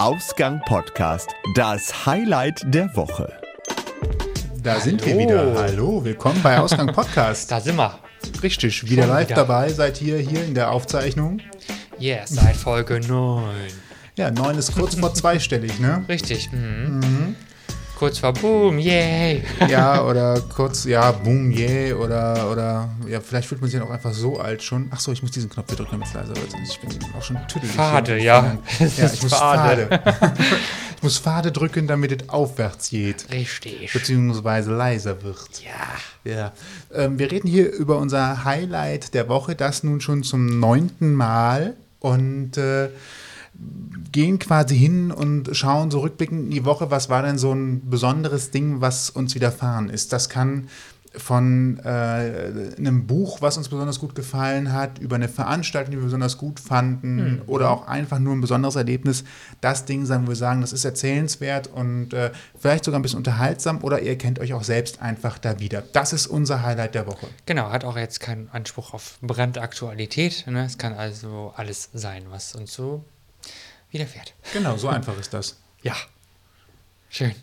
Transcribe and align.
Ausgang 0.00 0.62
Podcast, 0.64 1.28
das 1.54 2.06
Highlight 2.06 2.62
der 2.72 2.96
Woche. 2.96 3.30
Da 4.62 4.80
sind 4.80 5.04
wir 5.04 5.18
wieder. 5.18 5.52
Hallo, 5.54 6.02
willkommen 6.02 6.40
bei 6.42 6.58
Ausgang 6.58 6.86
Podcast. 6.94 7.52
Da 7.52 7.60
sind 7.60 7.76
wir. 7.76 7.98
Richtig, 8.42 8.88
wieder 8.88 9.02
Schon 9.02 9.10
live 9.12 9.26
wieder. 9.28 9.34
dabei 9.36 9.68
seid 9.68 10.00
ihr 10.00 10.16
hier 10.16 10.42
in 10.42 10.54
der 10.54 10.70
Aufzeichnung. 10.70 11.40
Yes, 11.98 12.30
seit 12.30 12.56
Folge 12.56 12.98
9. 13.06 13.44
Ja, 14.16 14.30
neun 14.30 14.56
ist 14.56 14.74
kurz 14.74 14.94
vor 14.94 15.12
zweistellig, 15.14 15.78
ne? 15.80 16.02
Richtig. 16.08 16.50
Mhm. 16.50 17.19
Kurz 18.00 18.18
vor 18.18 18.32
Boom, 18.32 18.78
yay. 18.78 19.42
Ja, 19.68 20.02
oder 20.02 20.40
kurz, 20.40 20.84
ja, 20.84 21.12
boom, 21.12 21.50
yeah, 21.50 21.94
oder, 21.94 22.50
oder, 22.50 22.88
ja, 23.06 23.20
vielleicht 23.20 23.46
fühlt 23.46 23.60
man 23.60 23.68
sich 23.68 23.78
dann 23.78 23.86
auch 23.86 23.92
einfach 23.92 24.14
so 24.14 24.40
alt 24.40 24.62
schon. 24.62 24.88
Ach 24.90 24.98
so, 24.98 25.12
ich 25.12 25.20
muss 25.20 25.32
diesen 25.32 25.50
Knopf 25.50 25.66
hier 25.68 25.76
drücken, 25.76 25.90
damit 25.92 26.06
es 26.08 26.14
leiser 26.14 26.34
wird. 26.34 26.48
Ich 26.66 26.80
bin 26.80 26.88
auch 27.14 27.22
schon 27.22 27.36
tüdelig. 27.46 27.72
Fade, 27.72 28.14
hier. 28.14 28.24
ja. 28.24 28.58
Ja, 28.96 29.10
ich 29.12 29.22
muss 29.22 29.34
fade. 29.34 29.86
Fade. 30.02 30.32
ich 30.96 31.02
muss 31.02 31.18
Fade 31.18 31.52
drücken, 31.52 31.86
damit 31.86 32.22
es 32.22 32.28
aufwärts 32.30 32.88
geht. 32.88 33.30
Richtig. 33.30 33.92
Beziehungsweise 33.92 34.74
leiser 34.74 35.22
wird. 35.22 35.62
Ja. 35.62 36.32
Ja, 36.32 36.52
ähm, 36.94 37.18
wir 37.18 37.30
reden 37.30 37.48
hier 37.48 37.70
über 37.70 37.98
unser 37.98 38.46
Highlight 38.46 39.12
der 39.12 39.28
Woche, 39.28 39.54
das 39.54 39.82
nun 39.82 40.00
schon 40.00 40.22
zum 40.22 40.58
neunten 40.58 41.12
Mal 41.12 41.74
und 41.98 42.56
äh, 42.56 42.88
gehen 44.12 44.38
quasi 44.38 44.76
hin 44.76 45.10
und 45.10 45.50
schauen 45.52 45.90
so 45.90 46.00
rückblickend 46.00 46.46
in 46.46 46.50
die 46.50 46.64
Woche, 46.64 46.90
was 46.90 47.08
war 47.08 47.22
denn 47.22 47.38
so 47.38 47.52
ein 47.52 47.88
besonderes 47.88 48.50
Ding, 48.50 48.80
was 48.80 49.10
uns 49.10 49.34
widerfahren 49.34 49.90
ist. 49.90 50.12
Das 50.12 50.28
kann 50.28 50.68
von 51.16 51.80
äh, 51.80 51.88
einem 51.88 53.06
Buch, 53.06 53.42
was 53.42 53.56
uns 53.56 53.68
besonders 53.68 53.98
gut 53.98 54.14
gefallen 54.14 54.72
hat, 54.72 54.98
über 55.00 55.16
eine 55.16 55.28
Veranstaltung, 55.28 55.90
die 55.90 55.96
wir 55.98 56.04
besonders 56.04 56.38
gut 56.38 56.60
fanden, 56.60 57.42
oder 57.46 57.70
auch 57.70 57.88
einfach 57.88 58.20
nur 58.20 58.32
ein 58.32 58.40
besonderes 58.40 58.76
Erlebnis, 58.76 59.24
das 59.60 59.84
Ding 59.84 60.06
sein, 60.06 60.24
wo 60.24 60.28
wir 60.28 60.36
sagen, 60.36 60.60
das 60.60 60.72
ist 60.72 60.84
erzählenswert 60.84 61.66
und 61.66 62.14
äh, 62.14 62.30
vielleicht 62.58 62.84
sogar 62.84 63.00
ein 63.00 63.02
bisschen 63.02 63.18
unterhaltsam 63.18 63.82
oder 63.82 64.00
ihr 64.02 64.16
kennt 64.18 64.38
euch 64.38 64.54
auch 64.54 64.62
selbst 64.62 65.02
einfach 65.02 65.38
da 65.38 65.58
wieder. 65.58 65.82
Das 65.92 66.12
ist 66.12 66.28
unser 66.28 66.62
Highlight 66.62 66.94
der 66.94 67.06
Woche. 67.06 67.26
Genau, 67.44 67.70
hat 67.70 67.84
auch 67.84 67.96
jetzt 67.96 68.20
keinen 68.20 68.48
Anspruch 68.52 68.94
auf 68.94 69.18
Brandaktualität. 69.20 70.46
Ne? 70.46 70.64
Es 70.64 70.78
kann 70.78 70.92
also 70.92 71.52
alles 71.56 71.90
sein, 71.92 72.24
was 72.30 72.54
uns 72.54 72.72
so 72.72 73.04
widerfährt. 73.90 74.34
Genau, 74.52 74.76
so 74.76 74.88
einfach 74.88 75.16
ist 75.18 75.32
das. 75.34 75.56
Ja. 75.82 75.96
Schön. 77.08 77.34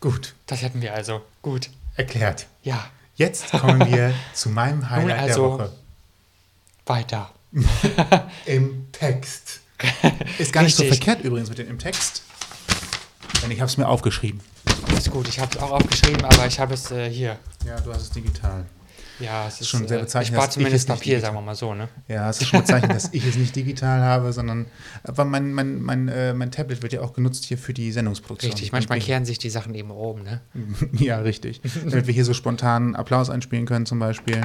Gut, 0.00 0.34
Das 0.46 0.60
hätten 0.62 0.82
wir 0.82 0.92
also. 0.94 1.22
Gut. 1.42 1.70
erklärt. 1.96 2.46
Ja. 2.64 2.90
Jetzt 3.14 3.52
kommen 3.52 3.88
wir 3.90 4.12
zu 4.34 4.48
meinem 4.48 4.90
Highlight 4.90 5.18
also- 5.20 5.56
der 5.58 5.66
Woche. 5.66 5.72
Weiter. 6.86 7.30
Im 8.46 8.90
Text. 8.90 9.60
Ist 10.38 10.52
gar 10.52 10.62
nicht 10.64 10.74
so 10.76 10.84
verkehrt 10.84 11.22
übrigens 11.22 11.48
mit 11.48 11.58
dem 11.58 11.68
im 11.68 11.78
Text. 11.78 12.22
Denn 13.42 13.50
ich 13.52 13.60
habe 13.60 13.70
es 13.70 13.76
mir 13.76 13.86
aufgeschrieben. 13.88 14.40
Ist 14.96 15.10
gut. 15.10 15.28
Ich 15.28 15.38
habe 15.38 15.54
es 15.56 15.62
auch 15.62 15.70
aufgeschrieben, 15.70 16.24
aber 16.24 16.46
ich 16.46 16.58
habe 16.58 16.74
es 16.74 16.90
äh, 16.90 17.08
hier. 17.08 17.38
Ja, 17.64 17.80
du 17.80 17.92
hast 17.92 18.02
es 18.02 18.10
digital. 18.10 18.66
Ja, 19.20 19.46
es 19.46 19.60
ist 19.60 19.68
schon 19.68 19.86
sehr 19.86 19.98
äh, 19.98 20.00
bezeichnend, 20.02 20.30
Ich 20.30 20.34
spare 20.34 20.46
dass 20.46 20.48
ich 20.48 20.54
zumindest 20.54 20.84
es 20.84 20.88
nicht 20.88 20.98
Papier, 20.98 21.14
digital- 21.14 21.32
sagen 21.32 21.36
wir 21.36 21.46
mal 21.46 21.54
so, 21.54 21.74
ne? 21.74 21.88
Ja, 22.08 22.30
es 22.30 22.40
ist 22.40 22.48
schon 22.48 22.60
bezeichnend, 22.60 22.94
dass 22.94 23.08
ich 23.12 23.24
es 23.24 23.36
nicht 23.36 23.54
digital 23.54 24.00
habe, 24.02 24.32
sondern 24.32 24.66
aber 25.04 25.24
mein, 25.24 25.52
mein, 25.52 25.80
mein, 25.82 26.08
äh, 26.08 26.34
mein 26.34 26.50
Tablet 26.50 26.82
wird 26.82 26.92
ja 26.92 27.00
auch 27.00 27.12
genutzt 27.12 27.44
hier 27.44 27.56
für 27.58 27.72
die 27.72 27.92
Sendungsproduktion. 27.92 28.52
Richtig, 28.52 28.72
manchmal 28.72 28.98
ich- 28.98 29.06
kehren 29.06 29.24
sich 29.24 29.38
die 29.38 29.50
Sachen 29.50 29.74
eben 29.74 29.90
oben, 29.92 30.22
ne? 30.24 30.40
Ja, 30.92 31.18
richtig. 31.20 31.60
Damit 31.88 32.06
wir 32.06 32.14
hier 32.14 32.24
so 32.24 32.34
spontan 32.34 32.96
Applaus 32.96 33.30
einspielen 33.30 33.66
können 33.66 33.86
zum 33.86 33.98
Beispiel. 34.00 34.40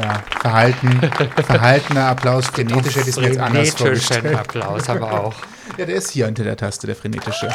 Ja, 0.00 0.22
Verhalten, 0.40 1.00
verhaltener 1.44 2.06
Applaus, 2.06 2.46
frenetisch 2.46 2.94
hätte 2.94 3.10
ich 3.10 3.16
es 3.16 3.16
mir 3.16 3.26
jetzt 3.26 3.38
anders 3.40 3.70
vorgestellt. 3.70 4.36
Applaus, 4.36 4.88
aber 4.88 5.24
auch. 5.24 5.34
Ja, 5.78 5.84
der 5.84 5.96
ist 5.96 6.10
hier 6.12 6.26
hinter 6.26 6.44
der 6.44 6.56
Taste, 6.56 6.86
der 6.86 6.94
frenetische. 6.94 7.48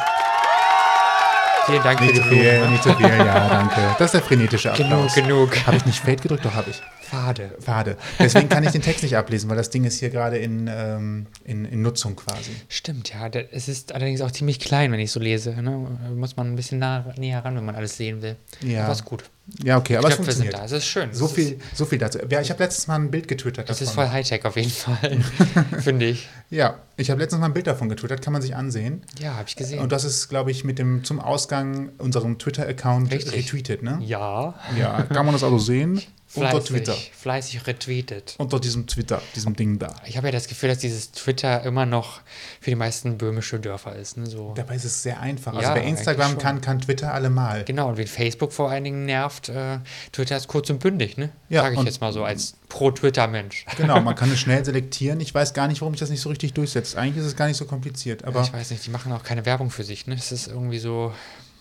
Vielen 1.66 1.84
Dank 1.84 2.00
für 2.00 2.06
Nicht 2.06 2.18
die 2.18 2.22
zu 2.22 2.28
viel, 2.28 2.52
Blumen. 2.52 2.72
nicht 2.72 2.84
zu 2.84 2.94
viel, 2.96 3.08
ja, 3.10 3.48
danke. 3.50 3.82
Das 3.98 4.06
ist 4.08 4.14
der 4.14 4.22
frenetische 4.22 4.72
Genug, 4.74 4.92
Applaus. 4.92 5.14
genug. 5.16 5.58
Habe 5.68 5.78
ich 5.78 5.86
nicht 5.86 6.00
Fade 6.00 6.18
gedrückt? 6.18 6.46
Doch, 6.46 6.54
habe 6.54 6.70
ich. 6.70 6.82
Fade. 7.06 7.52
Fade. 7.60 7.98
Deswegen 8.18 8.50
kann 8.50 8.64
ich 8.64 8.72
den 8.72 8.82
Text 8.82 9.04
nicht 9.04 9.16
ablesen, 9.16 9.48
weil 9.50 9.58
das 9.58 9.70
Ding 9.70 9.84
ist 9.84 10.00
hier 10.00 10.10
gerade 10.10 10.38
in, 10.38 10.68
ähm, 10.68 11.28
in, 11.44 11.64
in 11.66 11.82
Nutzung 11.84 12.16
quasi. 12.16 12.52
Stimmt, 12.68 13.14
ja. 13.14 13.28
Es 13.52 13.68
ist 13.68 13.94
allerdings 13.94 14.22
auch 14.22 14.32
ziemlich 14.32 14.60
klein, 14.60 14.92
wenn 14.92 15.00
ich 15.00 15.12
so 15.12 15.20
lese. 15.20 15.52
Ne? 15.62 15.88
Da 16.04 16.10
Muss 16.10 16.36
man 16.36 16.52
ein 16.52 16.56
bisschen 16.56 16.80
nah, 16.80 17.06
näher 17.18 17.46
ran, 17.46 17.56
wenn 17.56 17.66
man 17.66 17.76
alles 17.76 17.96
sehen 17.98 18.24
will. 18.24 18.38
Ja. 18.62 18.92
Ist 18.92 19.06
gut. 19.06 19.24
Ja, 19.64 19.78
okay, 19.78 19.98
aber 19.98 20.08
es 20.08 20.16
Knöpfe 20.16 20.32
sind 20.32 20.46
funktioniert. 20.46 20.60
da. 20.60 20.66
Es 20.66 20.72
ist 20.72 20.86
schön. 20.88 21.14
So 21.14 21.26
Es 21.26 21.32
viel, 21.34 21.60
so 21.76 21.86
viel 21.86 22.00
dazu. 22.00 22.18
Ja, 22.30 22.42
ich 22.42 22.50
habe 22.50 22.64
letztens 22.64 22.88
mal 22.88 22.96
ein 22.96 23.12
Bild 23.12 23.28
getwittert. 23.28 23.70
Ist, 23.70 23.82
das 23.82 23.88
ist 23.90 23.94
voll 23.94 24.10
Hightech 24.10 24.44
auf 24.44 24.56
jeden 24.56 24.72
Fall, 24.72 25.20
finde 25.82 26.06
ich. 26.08 26.28
Ja, 26.50 26.80
ich 26.98 27.12
habe 27.12 27.22
letztens 27.22 27.42
mal 27.42 27.48
ein 27.48 27.54
Bild 27.54 27.68
davon 27.68 27.88
getwittert, 27.88 28.24
kann 28.24 28.34
man 28.34 28.42
sich 28.42 28.56
ansehen. 28.56 29.04
Ja, 29.20 29.36
habe 29.36 29.48
ich 29.48 29.56
gesehen. 29.56 29.80
Und 29.80 29.92
das 29.92 30.04
ist, 30.04 30.30
glaube 30.30 30.50
ich, 30.50 30.64
mit 30.64 30.80
dem 30.80 31.04
zum 31.04 31.20
Ausgang 31.20 31.92
unserem 32.00 32.40
Twitter-Account 32.40 33.12
retweetet, 33.12 33.84
ne? 33.84 34.00
ja. 34.04 34.56
Ja, 34.80 35.04
kann 35.04 35.26
man 35.28 35.34
das 35.34 35.44
also 35.44 35.60
sehen 35.60 36.02
unter 36.36 36.50
Fleißig, 36.50 36.70
Twitter. 36.70 36.96
fleißig 37.18 37.68
retweetet. 37.68 38.36
Unter 38.38 38.60
diesem 38.60 38.88
Twitter, 38.88 39.22
diesem 39.36 39.56
Ding 39.56 39.80
da. 39.80 39.96
Ich 40.06 40.18
habe 40.18 40.28
ja 40.28 40.32
das 40.32 40.48
Gefühl, 40.48 40.70
dass 40.70 40.80
dieses 40.80 41.12
Twitter 41.12 41.64
immer 41.64 41.86
noch 41.86 42.22
für 42.60 42.70
die 42.70 42.76
meisten 42.76 43.18
böhmische 43.18 43.60
Dörfer 43.60 43.96
ist. 43.96 44.18
Ne? 44.18 44.26
So. 44.26 44.54
Dabei 44.56 44.76
ist 44.76 44.86
es 44.86 45.04
sehr 45.04 45.20
einfach. 45.20 45.54
Ja, 45.54 45.60
also 45.60 45.76
wer 45.76 45.84
Instagram 45.84 46.38
kann, 46.38 46.62
kann 46.62 46.82
Twitter 46.82 47.14
allemal. 47.14 47.64
Genau, 47.66 47.90
und 47.90 47.98
wie 47.98 48.06
Facebook 48.06 48.54
vor 48.54 48.70
allen 48.70 48.84
Dingen 48.84 49.06
nervt, 49.06 49.50
äh, 49.50 49.80
Twitter 50.12 50.38
ist 50.38 50.48
kurz 50.48 50.70
und 50.70 50.80
bündig, 50.80 51.18
ne? 51.18 51.30
Ja, 51.50 51.62
Sage 51.62 51.76
ich 51.76 51.84
jetzt 51.84 52.02
mal 52.02 52.12
so 52.12 52.24
als 52.24 52.56
Pro-Twitter-Mensch. 52.70 53.66
Genau, 53.78 54.02
man 54.02 54.16
kann 54.16 54.32
es 54.32 54.40
schnell 54.40 54.64
selektieren. 54.66 55.20
Ich 55.20 55.34
weiß 55.34 55.54
gar 55.54 55.68
nicht, 55.68 55.82
warum 55.82 55.94
ich 55.94 56.00
das 56.00 56.10
nicht 56.10 56.22
so 56.22 56.30
richtig 56.30 56.54
durchsetzt. 56.54 56.96
Eigentlich 56.96 57.24
ist 57.24 57.28
es 57.28 57.36
gar 57.36 57.48
nicht 57.48 57.58
so 57.58 57.66
kompliziert. 57.66 58.24
Aber 58.26 58.42
ich 58.42 58.54
weiß 58.54 58.72
nicht, 58.72 58.86
die 58.86 58.90
machen 58.90 59.12
auch 59.12 59.24
keine 59.24 59.46
Werbung 59.46 59.70
für 59.70 59.84
sich, 59.84 60.08
ne? 60.08 60.16
Es 60.16 60.32
ist 60.32 60.48
irgendwie 60.48 60.80
so, 60.80 61.14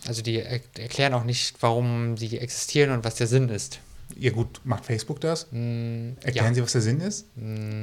also 0.06 0.23
die 0.23 0.41
er 0.41 0.61
erklären 0.79 1.15
auch 1.15 1.25
nicht, 1.25 1.56
warum 1.61 2.17
sie 2.17 2.39
existieren 2.39 2.91
und 2.91 3.05
was 3.05 3.15
der 3.17 3.27
Sinn 3.27 3.49
ist. 3.49 3.81
Ja 4.19 4.30
gut, 4.30 4.60
macht 4.64 4.84
Facebook 4.84 5.20
das? 5.20 5.48
Mm, 5.50 6.12
Erklären 6.22 6.48
ja. 6.48 6.54
Sie, 6.54 6.62
was 6.62 6.72
der 6.72 6.80
Sinn 6.80 7.00
ist? 7.00 7.26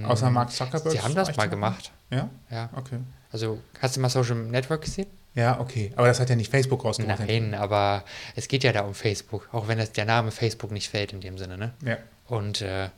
Außer 0.06 0.30
Mark 0.30 0.52
Zuckerberg? 0.52 0.92
Sie 0.92 1.02
haben 1.02 1.16
das 1.16 1.36
mal 1.36 1.50
gemacht. 1.50 1.92
Ja? 2.10 2.30
Ja. 2.50 2.70
Okay. 2.76 3.00
Also, 3.32 3.60
hast 3.82 3.96
du 3.96 4.00
mal 4.02 4.10
Social 4.10 4.36
Network 4.36 4.82
gesehen? 4.82 5.08
Ja, 5.34 5.60
okay. 5.60 5.94
Aber 5.96 6.08
das 6.08 6.20
hat 6.20 6.30
ja 6.30 6.36
nicht 6.36 6.52
Facebook 6.52 6.84
rausgebracht. 6.84 7.20
Nein, 7.26 7.54
aber 7.54 8.04
es 8.36 8.48
geht 8.50 8.64
ja 8.66 8.74
da 8.74 8.82
um 8.82 8.94
Facebook, 8.94 9.48
auch 9.54 9.68
wenn 9.70 9.78
das, 9.78 9.94
der 9.94 10.04
Name 10.06 10.32
Facebook 10.32 10.72
nicht 10.72 10.90
fällt 10.90 11.14
in 11.14 11.22
dem 11.22 11.38
Sinne, 11.38 11.58
ne? 11.58 11.74
Ja. 11.86 11.98
Und 12.28 12.62
äh, 12.62 12.90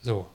so. 0.00 0.26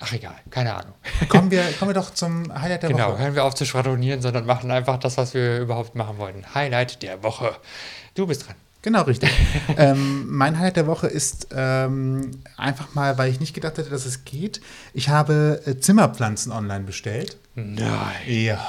Ach 0.00 0.12
egal, 0.12 0.34
keine 0.50 0.74
Ahnung. 0.74 0.92
Kommen, 1.28 1.50
wir, 1.50 1.62
kommen 1.78 1.90
wir 1.90 1.94
doch 1.94 2.10
zum 2.12 2.52
Highlight 2.52 2.82
der 2.82 2.90
Genau, 2.90 3.12
Woche. 3.12 3.18
hören 3.20 3.34
wir 3.34 3.44
auf 3.44 3.54
zu 3.54 3.64
schwadronieren, 3.64 4.20
sondern 4.20 4.44
machen 4.44 4.70
einfach 4.70 4.98
das, 4.98 5.16
was 5.16 5.32
wir 5.32 5.60
überhaupt 5.60 5.94
machen 5.94 6.18
wollten. 6.18 6.44
Highlight 6.54 7.00
der 7.02 7.22
Woche. 7.22 7.56
Du 8.14 8.26
bist 8.26 8.46
dran. 8.46 8.56
Genau, 8.84 9.02
richtig. 9.04 9.30
ähm, 9.78 10.26
mein 10.28 10.58
Highlight 10.58 10.76
der 10.76 10.86
Woche 10.86 11.06
ist 11.06 11.48
ähm, 11.56 12.32
einfach 12.58 12.94
mal, 12.94 13.16
weil 13.16 13.30
ich 13.30 13.40
nicht 13.40 13.54
gedacht 13.54 13.78
hätte, 13.78 13.88
dass 13.88 14.04
es 14.04 14.24
geht. 14.26 14.60
Ich 14.92 15.08
habe 15.08 15.62
äh, 15.64 15.78
Zimmerpflanzen 15.80 16.52
online 16.52 16.84
bestellt. 16.84 17.38
Nein. 17.54 17.80
Ja. 18.26 18.60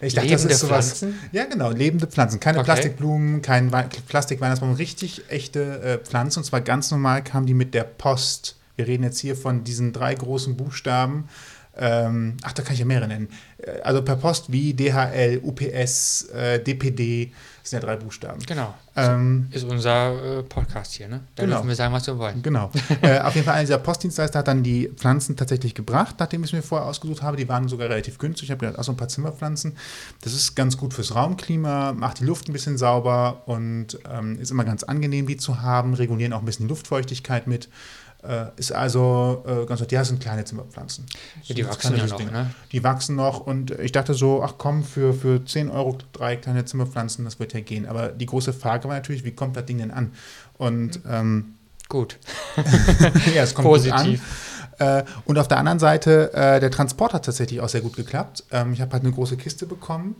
Ich 0.00 0.16
Lebende 0.16 0.54
sowas. 0.54 0.98
Pflanzen? 0.98 1.18
Ja, 1.30 1.44
genau, 1.44 1.70
lebende 1.70 2.08
Pflanzen. 2.08 2.40
Keine 2.40 2.58
Okay. 2.58 2.64
Plastikblumen, 2.66 3.42
kein 3.42 3.70
Wei- 3.70 3.88
Plastikweihnachtsbaum, 4.08 4.72
richtig 4.74 5.22
echte 5.30 5.80
äh, 5.82 5.98
Pflanzen. 5.98 6.40
Und 6.40 6.44
zwar 6.44 6.60
ganz 6.60 6.90
normal 6.90 7.22
kamen 7.22 7.46
die 7.46 7.54
mit 7.54 7.74
der 7.74 7.84
Post. 7.84 8.56
Wir 8.74 8.88
reden 8.88 9.04
jetzt 9.04 9.20
hier 9.20 9.36
von 9.36 9.62
diesen 9.62 9.92
drei 9.92 10.14
großen 10.16 10.56
Buchstaben. 10.56 11.28
Ähm, 11.76 12.36
ach, 12.42 12.52
da 12.52 12.62
kann 12.62 12.74
ich 12.74 12.80
ja 12.80 12.84
mehrere 12.86 13.08
nennen. 13.08 13.28
Äh, 13.58 13.80
Also 13.82 14.02
per 14.02 14.16
Post 14.16 14.52
wie 14.52 14.74
DHL, 14.74 15.40
UPS, 15.42 16.28
äh, 16.34 16.60
DPD, 16.60 17.32
das 17.62 17.70
sind 17.70 17.82
ja 17.82 17.86
drei 17.86 17.96
Buchstaben. 17.96 18.40
Genau. 18.46 18.74
Ähm, 18.94 19.48
Ist 19.50 19.64
unser 19.64 20.38
äh, 20.38 20.42
Podcast 20.42 20.92
hier, 20.92 21.08
ne? 21.08 21.20
Da 21.34 21.42
Genau. 21.44 21.56
dürfen 21.56 21.68
wir 21.68 21.74
sagen, 21.74 21.92
was 21.94 22.06
wir 22.06 22.16
wollen. 22.18 22.42
Genau. 22.42 22.70
äh, 23.02 23.18
auf 23.20 23.34
jeden 23.34 23.44
Fall, 23.44 23.54
einer 23.54 23.62
dieser 23.64 23.78
Postdienstleister 23.78 24.38
hat 24.40 24.48
dann 24.48 24.62
die 24.62 24.88
Pflanzen 24.94 25.34
tatsächlich 25.36 25.74
gebracht, 25.74 26.16
nachdem 26.18 26.44
ich 26.44 26.50
es 26.50 26.52
mir 26.52 26.62
vorher 26.62 26.86
ausgesucht 26.86 27.22
habe. 27.22 27.36
Die 27.36 27.48
waren 27.48 27.66
sogar 27.66 27.88
relativ 27.88 28.18
günstig. 28.18 28.44
Ich 28.44 28.50
habe 28.50 28.60
gedacht, 28.60 28.76
ach, 28.78 28.84
so 28.84 28.92
ein 28.92 28.96
paar 28.96 29.08
Zimmerpflanzen. 29.08 29.76
Das 30.20 30.32
ist 30.34 30.54
ganz 30.54 30.76
gut 30.76 30.94
fürs 30.94 31.14
Raumklima, 31.14 31.92
macht 31.92 32.20
die 32.20 32.24
Luft 32.24 32.48
ein 32.48 32.52
bisschen 32.52 32.78
sauber 32.78 33.42
und 33.46 33.98
ähm, 34.12 34.38
ist 34.38 34.50
immer 34.52 34.64
ganz 34.64 34.84
angenehm, 34.84 35.26
die 35.26 35.38
zu 35.38 35.62
haben. 35.62 35.94
Regulieren 35.94 36.32
auch 36.34 36.40
ein 36.40 36.44
bisschen 36.44 36.66
die 36.68 36.70
Luftfeuchtigkeit 36.70 37.46
mit. 37.48 37.68
Äh, 38.26 38.46
ist 38.56 38.72
also 38.72 39.44
äh, 39.46 39.66
ganz 39.66 39.80
ja, 39.80 39.86
das 39.86 40.08
sind 40.08 40.20
kleine 40.20 40.44
Zimmerpflanzen. 40.44 41.06
Ja, 41.42 41.54
die 41.54 41.66
wachsen 41.66 41.96
ja 41.96 42.06
noch, 42.06 42.16
Dinge. 42.16 42.32
ne? 42.32 42.50
Die 42.72 42.82
wachsen 42.82 43.16
noch 43.16 43.40
und 43.40 43.70
ich 43.72 43.92
dachte 43.92 44.14
so, 44.14 44.42
ach 44.42 44.54
komm, 44.56 44.82
für, 44.82 45.12
für 45.12 45.44
10 45.44 45.70
Euro 45.70 45.98
drei 46.12 46.36
kleine 46.36 46.64
Zimmerpflanzen, 46.64 47.24
das 47.24 47.38
wird 47.38 47.52
ja 47.52 47.60
gehen. 47.60 47.86
Aber 47.86 48.08
die 48.08 48.26
große 48.26 48.52
Frage 48.52 48.88
war 48.88 48.94
natürlich, 48.94 49.24
wie 49.24 49.32
kommt 49.32 49.56
das 49.56 49.66
Ding 49.66 49.78
denn 49.78 49.90
an? 49.90 50.12
Und 50.56 51.00
ähm, 51.08 51.54
Gut. 51.88 52.18
ja, 53.34 53.42
es 53.42 53.54
kommt 53.54 53.68
Positiv. 53.68 54.20
gut 54.20 54.80
an. 54.80 54.98
Äh, 54.98 55.04
und 55.26 55.38
auf 55.38 55.48
der 55.48 55.58
anderen 55.58 55.78
Seite, 55.78 56.32
äh, 56.32 56.60
der 56.60 56.70
Transport 56.70 57.12
hat 57.12 57.24
tatsächlich 57.24 57.60
auch 57.60 57.68
sehr 57.68 57.82
gut 57.82 57.94
geklappt. 57.94 58.44
Ähm, 58.50 58.72
ich 58.72 58.80
habe 58.80 58.92
halt 58.92 59.04
eine 59.04 59.12
große 59.12 59.36
Kiste 59.36 59.66
bekommen. 59.66 60.16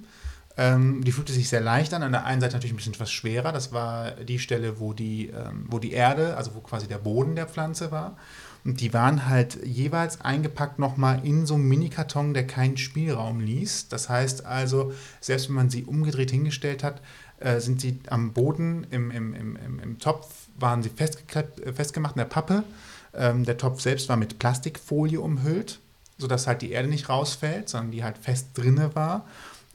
Ähm, 0.56 1.02
die 1.04 1.12
fühlte 1.12 1.32
sich 1.32 1.48
sehr 1.48 1.60
leicht 1.60 1.92
an. 1.94 2.02
An 2.02 2.12
der 2.12 2.24
einen 2.24 2.40
Seite 2.40 2.54
natürlich 2.54 2.72
ein 2.72 2.76
bisschen 2.76 2.94
etwas 2.94 3.10
schwerer. 3.10 3.52
Das 3.52 3.72
war 3.72 4.12
die 4.12 4.38
Stelle, 4.38 4.78
wo 4.78 4.92
die, 4.92 5.28
ähm, 5.28 5.66
wo 5.68 5.78
die 5.78 5.92
Erde, 5.92 6.36
also 6.36 6.54
wo 6.54 6.60
quasi 6.60 6.86
der 6.86 6.98
Boden 6.98 7.34
der 7.34 7.46
Pflanze 7.46 7.90
war. 7.90 8.16
Und 8.64 8.80
die 8.80 8.94
waren 8.94 9.28
halt 9.28 9.58
jeweils 9.64 10.22
eingepackt 10.22 10.78
nochmal 10.78 11.20
in 11.24 11.44
so 11.44 11.54
einen 11.54 11.68
Minikarton, 11.68 12.32
der 12.32 12.46
keinen 12.46 12.78
Spielraum 12.78 13.40
ließ. 13.40 13.88
Das 13.88 14.08
heißt 14.08 14.46
also, 14.46 14.92
selbst 15.20 15.48
wenn 15.48 15.56
man 15.56 15.70
sie 15.70 15.84
umgedreht 15.84 16.30
hingestellt 16.30 16.82
hat, 16.82 17.02
äh, 17.40 17.60
sind 17.60 17.80
sie 17.80 17.98
am 18.08 18.32
Boden 18.32 18.86
im, 18.90 19.10
im, 19.10 19.34
im, 19.34 19.78
im, 19.80 19.98
Topf, 19.98 20.28
waren 20.58 20.82
sie 20.82 20.90
äh, 20.96 21.72
festgemacht 21.72 22.14
in 22.14 22.20
der 22.20 22.24
Pappe. 22.24 22.64
Ähm, 23.12 23.44
der 23.44 23.58
Topf 23.58 23.80
selbst 23.80 24.08
war 24.08 24.16
mit 24.16 24.38
Plastikfolie 24.38 25.20
umhüllt, 25.20 25.80
sodass 26.16 26.46
halt 26.46 26.62
die 26.62 26.70
Erde 26.70 26.88
nicht 26.88 27.08
rausfällt, 27.08 27.68
sondern 27.68 27.90
die 27.90 28.02
halt 28.02 28.16
fest 28.16 28.48
drinne 28.54 28.94
war. 28.94 29.26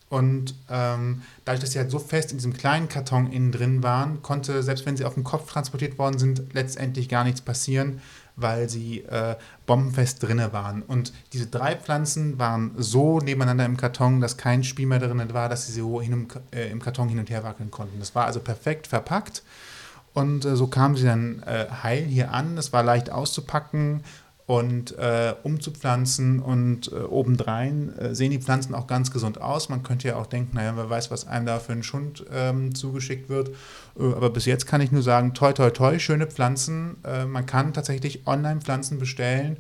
Und 0.10 0.56
ähm, 0.72 1.22
dadurch, 1.46 1.62
dass 1.62 1.72
sie 1.72 1.80
halt 1.80 1.92
so 1.92 2.00
fest 2.00 2.32
in 2.32 2.40
diesem 2.40 2.54
kleinen 2.54 2.90
Karton 2.90 3.32
innen 3.32 3.52
drin 3.52 3.84
waren, 3.84 4.24
konnte, 4.24 4.64
selbst 4.64 4.86
wenn 4.88 4.98
sie 4.98 5.06
auf 5.06 5.14
dem 5.14 5.24
Kopf 5.24 5.52
transportiert 5.52 6.00
worden 6.00 6.18
sind, 6.18 6.54
letztendlich 6.54 7.10
gar 7.10 7.24
nichts 7.24 7.42
passieren, 7.42 8.02
weil 8.36 8.70
sie 8.70 9.02
äh, 9.02 9.36
bombenfest 9.68 10.24
drinne 10.24 10.52
waren. 10.52 10.82
Und 10.82 11.14
diese 11.34 11.46
drei 11.46 11.76
Pflanzen 11.76 12.40
waren 12.40 12.72
so 12.78 13.20
nebeneinander 13.20 13.66
im 13.66 13.78
Karton, 13.78 14.20
dass 14.20 14.38
kein 14.38 14.64
Spiel 14.64 14.88
mehr 14.88 15.00
drin 15.00 15.34
war, 15.34 15.48
dass 15.48 15.68
sie 15.68 15.74
so 15.74 16.02
hin, 16.02 16.28
äh, 16.52 16.72
im 16.72 16.82
Karton 16.82 17.10
hin 17.10 17.20
und 17.20 17.30
her 17.30 17.44
wackeln 17.44 17.70
konnten. 17.70 18.00
Das 18.00 18.16
war 18.16 18.26
also 18.26 18.40
perfekt 18.40 18.88
verpackt. 18.88 19.44
Und 20.14 20.44
äh, 20.44 20.56
so 20.56 20.66
kamen 20.66 20.96
sie 20.96 21.06
dann 21.06 21.44
äh, 21.44 21.68
heil 21.84 22.04
hier 22.04 22.34
an. 22.34 22.58
Es 22.58 22.74
war 22.74 22.82
leicht 22.82 23.12
auszupacken 23.12 24.04
und 24.50 24.98
äh, 24.98 25.36
umzupflanzen 25.44 26.40
und 26.40 26.92
äh, 26.92 26.96
obendrein 26.96 27.96
äh, 28.00 28.16
sehen 28.16 28.32
die 28.32 28.40
Pflanzen 28.40 28.74
auch 28.74 28.88
ganz 28.88 29.12
gesund 29.12 29.40
aus. 29.40 29.70
Man 29.70 29.84
könnte 29.84 30.08
ja 30.08 30.16
auch 30.16 30.26
denken, 30.26 30.56
naja, 30.56 30.74
wer 30.76 30.90
weiß, 30.90 31.12
was 31.12 31.28
einem 31.28 31.46
da 31.46 31.60
für 31.60 31.74
einen 31.74 31.84
Schund 31.84 32.26
ähm, 32.34 32.74
zugeschickt 32.74 33.30
wird. 33.30 33.50
Äh, 34.00 34.06
aber 34.12 34.32
bis 34.32 34.46
jetzt 34.46 34.66
kann 34.66 34.82
ich 34.82 34.92
nur 34.92 35.04
sagen, 35.04 35.36
toi, 35.36 35.54
toi, 35.54 35.70
toi, 35.70 36.00
schöne 36.00 36.26
Pflanzen. 36.26 36.96
Äh, 37.04 37.26
man 37.26 37.46
kann 37.46 37.74
tatsächlich 37.74 38.26
online 38.26 38.60
Pflanzen 38.62 38.98
bestellen 38.98 39.58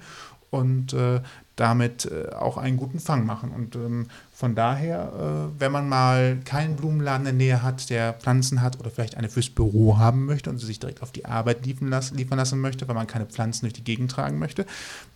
und 0.49 0.93
äh, 0.93 1.21
damit 1.59 2.05
äh, 2.05 2.33
auch 2.33 2.57
einen 2.57 2.77
guten 2.77 2.99
Fang 2.99 3.25
machen. 3.25 3.51
Und 3.51 3.75
ähm, 3.75 4.07
von 4.31 4.55
daher, 4.55 5.49
äh, 5.55 5.59
wenn 5.59 5.71
man 5.71 5.89
mal 5.89 6.37
keinen 6.45 6.77
Blumenladen 6.77 7.27
in 7.27 7.37
der 7.37 7.47
Nähe 7.47 7.63
hat, 7.63 7.89
der 7.89 8.13
Pflanzen 8.13 8.61
hat 8.61 8.79
oder 8.79 8.89
vielleicht 8.89 9.17
eine 9.17 9.27
fürs 9.27 9.49
Büro 9.49 9.97
haben 9.97 10.25
möchte 10.25 10.49
und 10.49 10.57
sie 10.59 10.65
sich 10.65 10.79
direkt 10.79 11.01
auf 11.01 11.11
die 11.11 11.25
Arbeit 11.25 11.65
liefern 11.65 11.89
lassen, 11.89 12.15
liefern 12.15 12.37
lassen 12.37 12.61
möchte, 12.61 12.87
weil 12.87 12.95
man 12.95 13.07
keine 13.07 13.25
Pflanzen 13.25 13.65
durch 13.65 13.73
die 13.73 13.83
Gegend 13.83 14.11
tragen 14.11 14.39
möchte, 14.39 14.65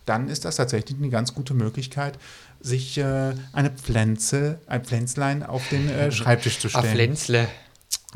dann 0.04 0.28
ist 0.28 0.44
das 0.44 0.56
tatsächlich 0.56 0.98
eine 0.98 1.08
ganz 1.08 1.34
gute 1.34 1.54
Möglichkeit, 1.54 2.18
sich 2.60 2.98
äh, 2.98 3.32
eine 3.52 3.70
Pflanze, 3.70 4.58
ein 4.66 4.84
Pflänzlein 4.84 5.42
auf 5.42 5.66
den 5.70 5.88
äh, 5.88 6.12
Schreibtisch 6.12 6.58
zu 6.58 6.68
stellen. 6.68 6.84
Pflänzle. 6.84 7.48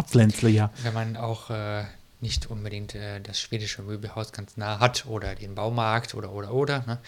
Pflänzle, 0.07 0.51
ja. 0.51 0.71
Wenn 0.83 0.95
man 0.95 1.17
auch 1.17 1.51
äh, 1.51 1.85
nicht 2.21 2.51
unbedingt 2.51 2.95
äh, 2.95 3.21
das 3.21 3.41
schwedische 3.41 3.83
Möbelhaus 3.83 4.33
ganz 4.33 4.57
nah 4.57 4.81
hat 4.81 5.07
oder 5.07 5.35
den 5.35 5.55
Baumarkt 5.55 6.15
oder 6.15 6.33
oder 6.33 6.53
oder. 6.53 6.85
Ne? 6.87 6.99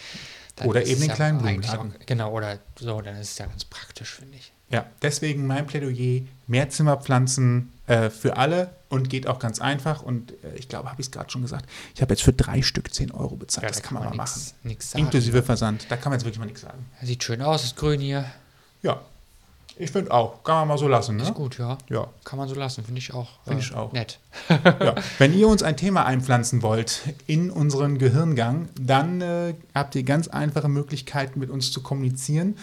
Oder 0.64 0.86
eben 0.86 1.00
den 1.00 1.10
kleinen 1.12 1.38
Blumenladen. 1.38 1.92
Auch, 1.92 2.06
genau, 2.06 2.32
oder 2.32 2.58
so, 2.78 3.00
dann 3.00 3.16
ist 3.16 3.32
es 3.32 3.38
ja 3.38 3.46
ganz 3.46 3.64
praktisch, 3.64 4.14
finde 4.14 4.36
ich. 4.36 4.52
Ja, 4.70 4.86
deswegen 5.02 5.46
mein 5.46 5.66
Plädoyer, 5.66 6.22
Mehrzimmerpflanzen 6.46 7.72
äh, 7.88 8.08
für 8.08 8.36
alle 8.36 8.70
und 8.88 9.10
geht 9.10 9.26
auch 9.26 9.38
ganz 9.40 9.60
einfach. 9.60 10.02
Und 10.02 10.32
äh, 10.44 10.54
ich 10.56 10.68
glaube, 10.68 10.90
habe 10.90 11.00
ich 11.00 11.08
es 11.08 11.10
gerade 11.10 11.28
schon 11.30 11.42
gesagt, 11.42 11.68
ich 11.94 12.02
habe 12.02 12.12
jetzt 12.12 12.22
für 12.22 12.32
drei 12.32 12.62
Stück 12.62 12.92
10 12.92 13.10
Euro 13.10 13.36
bezahlt. 13.36 13.68
das 13.68 13.82
da 13.82 13.88
kann 13.88 13.94
man, 13.94 14.04
mal 14.04 14.10
nix- 14.10 14.16
machen. 14.16 14.52
nix. 14.62 14.94
Inklusive 14.94 15.42
Versand. 15.42 15.86
Da 15.88 15.96
kann 15.96 16.10
man 16.10 16.18
jetzt 16.18 16.24
wirklich 16.24 16.38
mal 16.38 16.46
nichts 16.46 16.60
sagen. 16.60 16.86
Sieht 17.02 17.24
schön 17.24 17.42
aus, 17.42 17.64
ist 17.64 17.76
grün 17.76 18.00
hier. 18.00 18.24
Ja, 18.82 19.00
ich 19.80 19.90
finde 19.90 20.10
auch. 20.12 20.44
Kann 20.44 20.56
man 20.56 20.68
mal 20.68 20.78
so 20.78 20.88
lassen, 20.88 21.16
ne? 21.16 21.22
Ist 21.22 21.34
gut, 21.34 21.58
ja. 21.58 21.78
Ja. 21.88 22.08
Kann 22.24 22.38
man 22.38 22.48
so 22.48 22.54
lassen, 22.54 22.84
finde 22.84 22.98
ich 22.98 23.12
auch. 23.14 23.28
äh, 23.46 23.48
Finde 23.48 23.62
ich 23.62 23.74
auch. 23.74 23.92
Nett. 23.92 24.18
ja. 24.64 24.94
Wenn 25.18 25.32
ihr 25.36 25.48
uns 25.48 25.62
ein 25.62 25.76
Thema 25.76 26.04
einpflanzen 26.04 26.62
wollt 26.62 27.02
in 27.26 27.50
unseren 27.50 27.98
Gehirngang, 27.98 28.68
dann 28.80 29.20
äh, 29.20 29.54
habt 29.74 29.94
ihr 29.94 30.02
ganz 30.02 30.28
einfache 30.28 30.68
Möglichkeiten, 30.68 31.40
mit 31.40 31.50
uns 31.50 31.72
zu 31.72 31.82
kommunizieren 31.82 32.56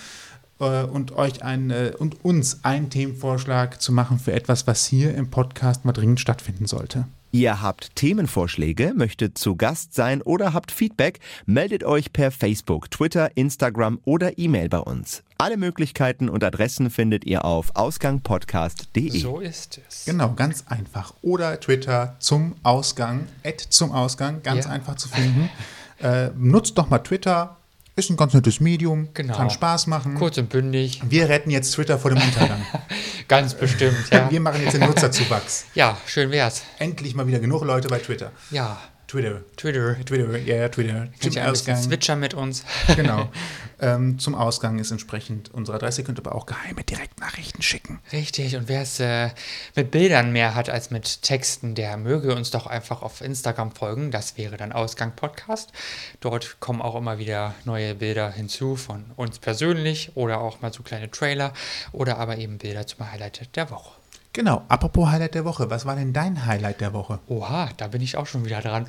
äh, 0.60 0.84
und 0.84 1.14
euch 1.14 1.44
ein, 1.44 1.72
äh, 1.72 1.94
und 1.98 2.24
uns 2.24 2.64
einen 2.64 2.90
Themenvorschlag 2.90 3.82
zu 3.82 3.92
machen 3.92 4.20
für 4.20 4.34
etwas, 4.34 4.68
was 4.68 4.86
hier 4.86 5.16
im 5.16 5.30
Podcast 5.30 5.86
mal 5.86 5.94
dringend 5.94 6.20
stattfinden 6.20 6.66
sollte. 6.66 7.06
Ihr 7.32 7.62
habt 7.62 7.96
Themenvorschläge, 7.96 8.94
möchtet 8.96 9.38
zu 9.38 9.56
Gast 9.56 9.94
sein 9.94 10.22
oder 10.22 10.54
habt 10.54 10.72
Feedback, 10.72 11.20
meldet 11.46 11.84
euch 11.84 12.14
per 12.14 12.32
Facebook, 12.32 12.90
Twitter, 12.90 13.36
Instagram 13.36 14.00
oder 14.06 14.38
E-Mail 14.38 14.70
bei 14.70 14.80
uns. 14.80 15.24
Alle 15.38 15.58
Möglichkeiten 15.58 16.30
und 16.30 16.44
Adressen 16.44 16.90
findet 16.90 17.26
ihr 17.26 17.46
auf 17.46 17.76
ausgangpodcast.de. 17.76 19.20
So 19.20 19.40
ist 19.40 19.80
es. 19.88 20.06
Genau, 20.06 20.34
ganz 20.34 20.64
einfach. 20.68 21.14
Oder 21.22 21.60
Twitter 21.60 22.16
zum 22.20 22.56
Ausgang, 22.64 23.28
Ad 23.44 23.64
zum 23.70 23.92
Ausgang, 23.92 24.42
ganz 24.42 24.66
Ja. 24.66 24.72
einfach 24.72 24.96
zu 24.96 25.10
finden. 25.10 25.50
äh, 26.00 26.30
nutzt 26.38 26.78
doch 26.78 26.90
mal 26.90 27.00
Twitter, 27.00 27.58
ist 27.98 28.10
ein 28.10 28.16
ganz 28.18 28.34
nettes 28.34 28.60
Medium, 28.60 29.10
Genau. 29.14 29.36
kann 29.36 29.50
Spaß 29.50 29.88
machen. 29.88 30.16
Kurz 30.16 30.38
und 30.38 30.50
bündig. 30.50 31.02
Wir 31.10 31.28
retten 31.30 31.50
jetzt 31.50 31.72
Twitter 31.72 31.98
vor 31.98 32.12
dem 32.12 32.22
Untergang. 32.22 32.62
Ganz 33.28 33.54
bestimmt, 33.56 33.98
ja. 34.12 34.32
Wir 34.32 34.40
machen 34.40 34.62
jetzt 34.64 34.74
den 34.74 34.82
Nutzerzuwachs. 34.82 35.66
Ja, 35.74 35.98
schön 36.06 36.32
wär's. 36.32 36.64
Endlich 36.80 37.14
mal 37.16 37.28
wieder 37.28 37.40
genug 37.40 37.64
Leute 37.66 37.90
bei 37.90 37.98
Twitter. 38.00 38.32
Ja, 38.52 38.80
Twitter. 39.08 39.42
Twitter. 39.58 39.98
Twitter, 40.06 40.38
ja, 40.38 40.70
Twitter. 40.70 41.08
Bisschen 41.22 41.46
Ausgang. 41.46 41.76
switchern 41.82 42.20
mit 42.20 42.34
uns? 42.34 42.64
Genau. 42.96 43.30
ähm, 43.80 44.20
zum 44.20 44.36
Ausgang 44.36 44.80
ist 44.80 44.92
entsprechend 44.92 45.54
unsere 45.54 45.78
Adresse. 45.78 46.02
Ihr 46.02 46.06
könnt 46.06 46.20
aber 46.20 46.36
auch 46.36 46.46
geheime 46.46 46.84
Direktnachrichten 46.84 47.62
schicken. 47.62 48.00
Richtig, 48.12 48.56
und 48.56 48.68
wer 48.68 48.82
es 48.82 49.00
äh, 49.00 49.30
mit 49.76 49.92
Bildern 49.92 50.32
mehr 50.32 50.56
hat 50.56 50.70
als 50.70 50.92
mit 50.92 51.22
Texten, 51.22 51.76
der 51.76 51.98
möge 51.98 52.36
uns 52.36 52.52
doch 52.52 52.68
einfach 52.68 53.02
auf 53.02 53.22
Instagram 53.22 53.72
folgen. 53.72 54.12
Das 54.12 54.38
wäre 54.38 54.58
dann 54.58 54.72
Ausgang 54.72 55.16
Podcast. 55.16 55.72
Dort 56.20 56.60
kommen 56.60 56.82
auch 56.82 56.96
immer 56.96 57.18
wieder 57.20 57.54
neue 57.66 57.96
Bilder 57.96 58.32
hinzu 58.32 58.76
von 58.76 59.06
uns 59.16 59.40
persönlich 59.40 60.12
oder 60.16 60.42
auch 60.42 60.62
mal 60.62 60.74
so 60.74 60.84
kleine 60.84 61.12
Trailer 61.12 61.54
oder 61.92 62.18
aber 62.18 62.38
eben 62.38 62.58
Bilder 62.58 62.88
zum 62.88 63.12
Highlight 63.12 63.56
der 63.56 63.70
Woche. 63.70 63.92
Genau. 64.38 64.62
Apropos 64.68 65.10
Highlight 65.10 65.34
der 65.34 65.46
Woche. 65.46 65.72
Was 65.72 65.88
war 65.88 65.96
denn 65.96 66.14
dein 66.14 66.46
Highlight 66.46 66.80
der 66.80 66.94
Woche? 66.94 67.18
Oha, 67.28 67.70
da 67.76 67.88
bin 67.88 68.04
ich 68.04 68.18
auch 68.18 68.28
schon 68.28 68.46
wieder 68.46 68.62
dran. 68.62 68.88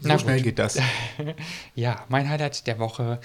So 0.00 0.18
schnell 0.18 0.42
geht 0.42 0.58
das. 0.58 0.78
Ja, 1.74 2.04
mein 2.10 2.28
Highlight 2.28 2.66
der 2.66 2.78
Woche 2.78 3.18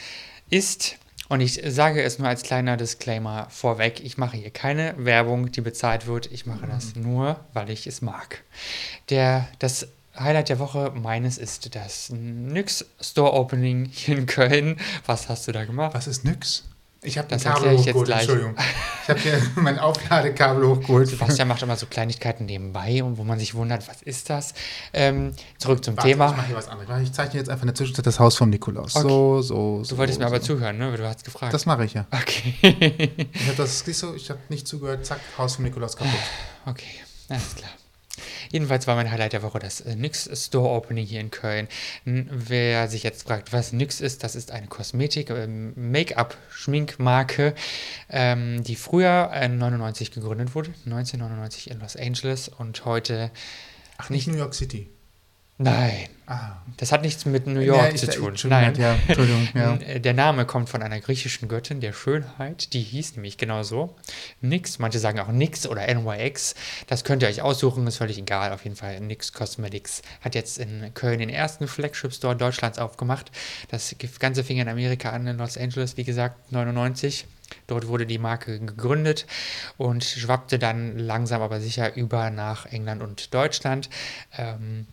ist, 0.51 0.97
und 1.29 1.39
ich 1.39 1.61
sage 1.65 2.03
es 2.03 2.19
nur 2.19 2.27
als 2.27 2.43
kleiner 2.43 2.75
Disclaimer 2.75 3.47
vorweg, 3.49 4.01
ich 4.03 4.17
mache 4.17 4.35
hier 4.37 4.51
keine 4.51 4.93
Werbung, 4.97 5.49
die 5.51 5.61
bezahlt 5.61 6.05
wird. 6.05 6.29
Ich 6.29 6.45
mache 6.45 6.67
das 6.67 6.95
nur, 6.95 7.39
weil 7.53 7.69
ich 7.69 7.87
es 7.87 8.01
mag. 8.01 8.43
Der, 9.09 9.47
das 9.59 9.87
Highlight 10.19 10.49
der 10.49 10.59
Woche 10.59 10.91
meines 10.93 11.37
ist 11.37 11.73
das 11.73 12.09
Nyx 12.09 12.85
Store 12.99 13.31
Opening 13.31 13.85
hier 13.85 14.17
in 14.17 14.25
Köln. 14.25 14.77
Was 15.05 15.29
hast 15.29 15.47
du 15.47 15.53
da 15.53 15.63
gemacht? 15.63 15.93
Was 15.93 16.07
ist 16.07 16.25
nix? 16.25 16.65
Ich 17.03 17.17
habe 17.17 17.27
Das 17.29 17.43
Kabel 17.43 17.71
ich 17.73 17.85
jetzt 17.85 17.95
hochgeholt, 17.95 18.05
gleich. 18.05 18.19
Entschuldigung. 18.21 18.55
Ich 19.03 19.09
habe 19.09 19.19
hier 19.19 19.41
mein 19.55 19.79
Aufladekabel 19.79 20.67
hochgeholt. 20.67 21.07
Sebastian 21.07 21.47
macht 21.47 21.63
immer 21.63 21.75
so 21.75 21.87
Kleinigkeiten 21.87 22.45
nebenbei 22.45 23.03
und 23.03 23.17
wo 23.17 23.23
man 23.23 23.39
sich 23.39 23.55
wundert, 23.55 23.87
was 23.87 24.03
ist 24.03 24.29
das? 24.29 24.53
Ähm, 24.93 25.33
zurück 25.57 25.83
zum 25.83 25.97
Warte, 25.97 26.09
Ich 26.09 26.13
Thema. 26.13 26.31
mache 26.31 26.45
hier 26.45 26.55
was 26.55 26.67
anderes. 26.67 27.01
Ich 27.01 27.11
zeichne 27.11 27.39
jetzt 27.39 27.49
einfach 27.49 27.63
in 27.63 27.69
der 27.69 27.75
Zwischenzeit 27.75 28.05
das 28.05 28.19
Haus 28.19 28.35
vom 28.37 28.51
Nikolaus. 28.51 28.95
Okay. 28.95 29.07
So, 29.07 29.41
so, 29.41 29.83
so. 29.83 29.95
Du 29.95 29.97
wolltest 29.97 30.19
mir 30.19 30.27
aber 30.27 30.41
so. 30.41 30.45
zuhören, 30.53 30.77
ne? 30.77 30.95
Du 30.95 31.03
hast 31.07 31.23
gefragt. 31.23 31.51
Das 31.53 31.65
mache 31.65 31.85
ich 31.85 31.95
ja. 31.95 32.05
okay. 32.11 32.53
Ich 33.33 33.47
habe 33.47 33.57
das 33.57 33.87
nicht 33.87 33.97
so, 33.97 34.13
ich 34.13 34.29
habe 34.29 34.39
nicht 34.49 34.67
zugehört. 34.67 35.03
Zack, 35.03 35.21
Haus 35.39 35.55
vom 35.55 35.65
Nikolaus 35.65 35.97
kaputt. 35.97 36.13
Okay, 36.67 36.85
alles 37.29 37.55
klar. 37.55 37.71
Jedenfalls 38.51 38.87
war 38.87 38.95
mein 38.95 39.09
Highlight 39.09 39.33
der 39.33 39.43
Woche 39.43 39.59
das 39.59 39.81
äh, 39.81 39.95
NYX 39.95 40.29
Store 40.45 40.69
Opening 40.69 41.05
hier 41.05 41.21
in 41.21 41.31
Köln. 41.31 41.67
Wer 42.05 42.87
sich 42.87 43.03
jetzt 43.03 43.23
fragt, 43.23 43.53
was 43.53 43.73
NYX 43.73 44.01
ist, 44.01 44.23
das 44.23 44.35
ist 44.35 44.51
eine 44.51 44.67
Kosmetik, 44.67 45.29
ähm, 45.29 45.73
Make-up-Schminkmarke, 45.75 47.55
ähm, 48.09 48.63
die 48.63 48.75
früher 48.75 49.31
äh, 49.33 49.47
99 49.47 50.11
gegründet 50.11 50.55
wurde, 50.55 50.69
1999 50.85 51.71
in 51.71 51.79
Los 51.79 51.95
Angeles 51.95 52.49
und 52.49 52.85
heute, 52.85 53.31
Ach, 53.97 54.09
nicht 54.09 54.27
New 54.27 54.37
York 54.37 54.53
City. 54.53 54.89
Nein, 55.63 56.07
Ah. 56.27 56.61
das 56.77 56.91
hat 56.93 57.01
nichts 57.01 57.25
mit 57.25 57.45
New 57.45 57.59
Ja, 57.59 57.73
York 57.75 57.93
ich- 57.95 57.99
zu 58.01 58.07
tun. 58.07 58.29
Entschuldigung, 58.29 58.63
Nein. 58.73 58.75
Ja, 58.79 58.95
Entschuldigung, 59.07 59.47
ja. 59.53 59.75
Äh, 59.81 59.99
Der 59.99 60.13
Name 60.13 60.45
kommt 60.45 60.69
von 60.69 60.81
einer 60.81 60.99
griechischen 61.01 61.49
Göttin 61.49 61.81
der 61.81 61.91
Schönheit, 61.91 62.71
die 62.73 62.81
hieß 62.81 63.15
nämlich 63.17 63.37
genau 63.37 63.63
so. 63.63 63.95
Nix, 64.39 64.79
manche 64.79 64.99
sagen 64.99 65.19
auch 65.19 65.27
Nix 65.27 65.67
oder 65.67 65.93
NYX. 65.93 66.55
Das 66.87 67.03
könnt 67.03 67.21
ihr 67.23 67.27
euch 67.29 67.41
aussuchen, 67.41 67.85
ist 67.87 67.97
völlig 67.97 68.17
egal. 68.17 68.53
Auf 68.53 68.63
jeden 68.63 68.77
Fall 68.77 68.99
Nix 69.01 69.33
Cosmetics 69.33 70.03
hat 70.21 70.35
jetzt 70.35 70.57
in 70.57 70.93
Köln 70.93 71.19
den 71.19 71.29
ersten 71.29 71.67
Flagship 71.67 72.13
Store 72.13 72.35
Deutschlands 72.35 72.79
aufgemacht. 72.79 73.29
Das 73.69 73.93
Ganze 74.19 74.43
fing 74.45 74.57
in 74.57 74.69
Amerika 74.69 75.09
an, 75.09 75.27
in 75.27 75.37
Los 75.37 75.57
Angeles, 75.57 75.97
wie 75.97 76.05
gesagt, 76.05 76.51
99. 76.53 77.25
Dort 77.67 77.87
wurde 77.87 78.05
die 78.05 78.19
Marke 78.19 78.57
gegründet 78.59 79.25
und 79.77 80.05
schwappte 80.05 80.57
dann 80.57 80.97
langsam 80.97 81.41
aber 81.41 81.59
sicher 81.59 81.97
über 81.97 82.29
nach 82.29 82.65
England 82.67 83.03
und 83.03 83.33
Deutschland. 83.33 83.89
Ähm, 84.37 84.87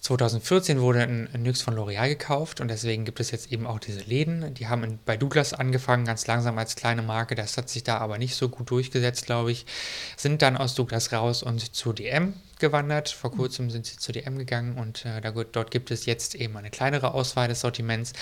2014 0.00 0.80
wurde 0.80 1.02
ein, 1.02 1.28
Nyx 1.36 1.60
von 1.60 1.74
L'Oreal 1.74 2.08
gekauft 2.08 2.60
und 2.60 2.68
deswegen 2.68 3.04
gibt 3.04 3.20
es 3.20 3.30
jetzt 3.30 3.52
eben 3.52 3.66
auch 3.66 3.78
diese 3.78 4.00
Läden. 4.00 4.54
Die 4.54 4.66
haben 4.66 4.82
in, 4.82 4.98
bei 5.04 5.18
Douglas 5.18 5.52
angefangen, 5.52 6.06
ganz 6.06 6.26
langsam 6.26 6.56
als 6.56 6.74
kleine 6.74 7.02
Marke. 7.02 7.34
Das 7.34 7.58
hat 7.58 7.68
sich 7.68 7.84
da 7.84 7.98
aber 7.98 8.16
nicht 8.16 8.34
so 8.34 8.48
gut 8.48 8.70
durchgesetzt, 8.70 9.26
glaube 9.26 9.52
ich. 9.52 9.66
Sind 10.16 10.40
dann 10.40 10.56
aus 10.56 10.74
Douglas 10.74 11.12
raus 11.12 11.42
und 11.42 11.74
zu 11.74 11.92
DM 11.92 12.32
gewandert. 12.58 13.10
Vor 13.10 13.30
kurzem 13.30 13.68
sind 13.68 13.84
sie 13.84 13.98
zu 13.98 14.12
DM 14.12 14.38
gegangen 14.38 14.78
und 14.78 15.04
äh, 15.04 15.20
da, 15.20 15.32
dort 15.32 15.70
gibt 15.70 15.90
es 15.90 16.06
jetzt 16.06 16.34
eben 16.34 16.56
eine 16.56 16.70
kleinere 16.70 17.12
Auswahl 17.12 17.48
des 17.48 17.60
Sortiments. 17.60 18.14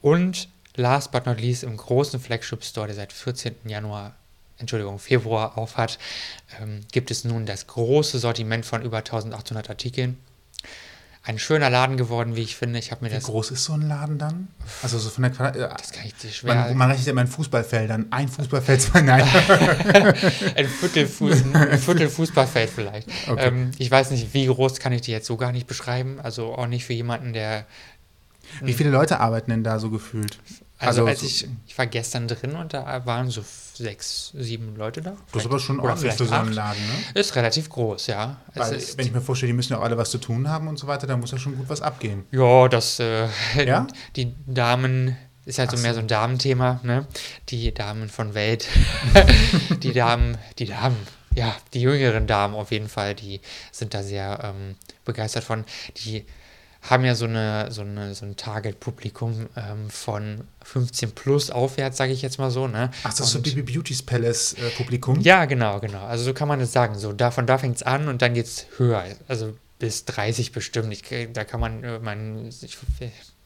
Und 0.00 0.48
last 0.76 1.12
but 1.12 1.26
not 1.26 1.40
least 1.40 1.62
im 1.62 1.76
großen 1.76 2.20
Flagship 2.20 2.64
Store, 2.64 2.86
der 2.86 2.96
seit 2.96 3.12
14. 3.12 3.54
Januar 3.64 4.14
Entschuldigung, 4.56 4.98
Februar 4.98 5.56
aufhat, 5.56 5.98
ähm, 6.60 6.80
gibt 6.90 7.10
es 7.10 7.24
nun 7.24 7.46
das 7.46 7.66
große 7.66 8.18
Sortiment 8.18 8.66
von 8.66 8.82
über 8.82 8.98
1800 8.98 9.70
Artikeln. 9.70 10.18
Ein 11.28 11.38
schöner 11.38 11.68
Laden 11.68 11.98
geworden, 11.98 12.36
wie 12.36 12.40
ich 12.40 12.56
finde. 12.56 12.78
Ich 12.78 12.90
habe 12.90 13.04
mir 13.04 13.10
Wie 13.10 13.16
das. 13.16 13.24
groß 13.24 13.50
ist 13.50 13.64
so 13.64 13.74
ein 13.74 13.82
Laden 13.82 14.16
dann? 14.16 14.48
Also 14.82 14.98
so 14.98 15.10
von 15.10 15.24
der 15.24 15.30
Quadrat 15.30 15.56
äh, 15.56 15.68
Das 15.76 15.92
kann 15.92 16.06
ich 16.06 16.14
dir 16.14 16.30
schwer. 16.30 16.54
man, 16.54 16.74
man 16.74 16.88
rechnet 16.88 17.06
ja 17.06 17.12
immer 17.12 17.20
in 17.20 17.26
Fußballfeldern. 17.26 18.06
Ein 18.08 18.28
Fußballfeld, 18.28 18.80
zwei, 18.80 19.02
nein. 19.02 19.20
ein 20.56 20.66
Viertel, 20.66 21.06
Fu 21.06 21.28
ein 21.28 21.78
Viertel 21.78 22.08
Fußballfeld 22.08 22.70
vielleicht. 22.70 23.10
Okay. 23.28 23.46
Ähm, 23.46 23.72
ich 23.76 23.90
weiß 23.90 24.10
nicht, 24.10 24.32
wie 24.32 24.46
groß 24.46 24.78
kann 24.78 24.94
ich 24.94 25.02
die 25.02 25.10
jetzt 25.10 25.26
so 25.26 25.36
gar 25.36 25.52
nicht 25.52 25.66
beschreiben. 25.66 26.18
Also 26.18 26.54
auch 26.54 26.66
nicht 26.66 26.86
für 26.86 26.94
jemanden, 26.94 27.34
der. 27.34 27.66
Wie 28.62 28.72
viele 28.72 28.88
Leute 28.88 29.20
arbeiten 29.20 29.50
denn 29.50 29.62
da 29.64 29.78
so 29.80 29.90
gefühlt? 29.90 30.38
Also, 30.78 31.04
als 31.06 31.20
so- 31.20 31.26
ich, 31.26 31.48
ich 31.66 31.76
war 31.78 31.86
gestern 31.86 32.28
drin 32.28 32.54
und 32.54 32.72
da 32.74 33.04
waren 33.04 33.30
so 33.30 33.42
sechs, 33.74 34.32
sieben 34.36 34.76
Leute 34.76 35.00
da. 35.02 35.16
Das 35.32 35.42
ist 35.42 35.46
aber 35.48 35.58
schon 35.58 35.80
ordentlich 35.80 36.12
so 36.14 36.24
acht. 36.24 36.52
Laden, 36.54 36.80
ne? 37.14 37.20
Ist 37.20 37.34
relativ 37.36 37.68
groß, 37.68 38.06
ja. 38.08 38.36
Es 38.54 38.60
Weil, 38.60 38.74
ist, 38.76 38.98
wenn 38.98 39.06
ich 39.06 39.12
mir 39.12 39.20
vorstelle, 39.20 39.50
die 39.52 39.56
müssen 39.56 39.72
ja 39.72 39.78
auch 39.78 39.82
alle 39.84 39.96
was 39.96 40.10
zu 40.10 40.18
tun 40.18 40.48
haben 40.48 40.68
und 40.68 40.78
so 40.78 40.86
weiter, 40.86 41.06
da 41.06 41.16
muss 41.16 41.30
ja 41.32 41.38
schon 41.38 41.56
gut 41.56 41.68
was 41.68 41.80
abgehen. 41.82 42.24
Ja, 42.30 42.68
das, 42.68 43.00
äh, 43.00 43.28
Ja? 43.64 43.86
die 44.16 44.34
Damen, 44.46 45.16
ist 45.44 45.58
halt 45.58 45.70
so 45.70 45.76
Ach 45.78 45.82
mehr 45.82 45.92
so. 45.94 45.96
so 46.00 46.04
ein 46.04 46.08
Damenthema, 46.08 46.80
ne? 46.82 47.06
Die 47.48 47.72
Damen 47.74 48.08
von 48.08 48.34
Welt, 48.34 48.66
die 49.82 49.92
Damen, 49.92 50.38
die 50.58 50.66
Damen, 50.66 50.96
ja, 51.34 51.54
die 51.74 51.80
jüngeren 51.80 52.26
Damen 52.26 52.54
auf 52.54 52.70
jeden 52.70 52.88
Fall, 52.88 53.14
die 53.14 53.40
sind 53.72 53.94
da 53.94 54.02
sehr 54.02 54.40
ähm, 54.44 54.76
begeistert 55.04 55.44
von. 55.44 55.64
Die 56.04 56.24
haben 56.82 57.04
ja 57.04 57.14
so 57.14 57.24
eine, 57.24 57.70
so 57.72 57.82
eine, 57.82 58.14
so 58.14 58.24
ein 58.24 58.36
Target-Publikum 58.36 59.46
ähm, 59.56 59.90
von 59.90 60.42
15 60.64 61.10
plus 61.12 61.50
aufwärts, 61.50 61.96
sage 61.96 62.12
ich 62.12 62.22
jetzt 62.22 62.38
mal 62.38 62.50
so, 62.50 62.68
ne? 62.68 62.90
Ach, 63.02 63.10
das 63.10 63.20
ist 63.20 63.30
so 63.32 63.38
Und- 63.38 63.44
Bibi 63.44 63.62
Beauty's 63.62 64.02
Palace 64.02 64.54
äh, 64.54 64.70
Publikum. 64.76 65.20
ja, 65.20 65.44
genau, 65.46 65.80
genau. 65.80 66.04
Also 66.06 66.24
so 66.24 66.34
kann 66.34 66.48
man 66.48 66.60
es 66.60 66.72
sagen. 66.72 66.96
So, 66.98 67.12
da, 67.12 67.30
von 67.30 67.46
da 67.46 67.58
fängt 67.58 67.76
es 67.76 67.82
an 67.82 68.08
und 68.08 68.22
dann 68.22 68.34
geht 68.34 68.46
es 68.46 68.66
höher. 68.76 69.04
Also 69.26 69.54
bis 69.78 70.04
30 70.04 70.52
bestimmt. 70.52 70.92
Ich, 70.92 71.02
krieg- 71.02 71.34
da 71.34 71.44
kann 71.44 71.60
man, 71.60 71.82
äh, 71.84 71.98
man, 71.98 72.46
ich, 72.48 72.78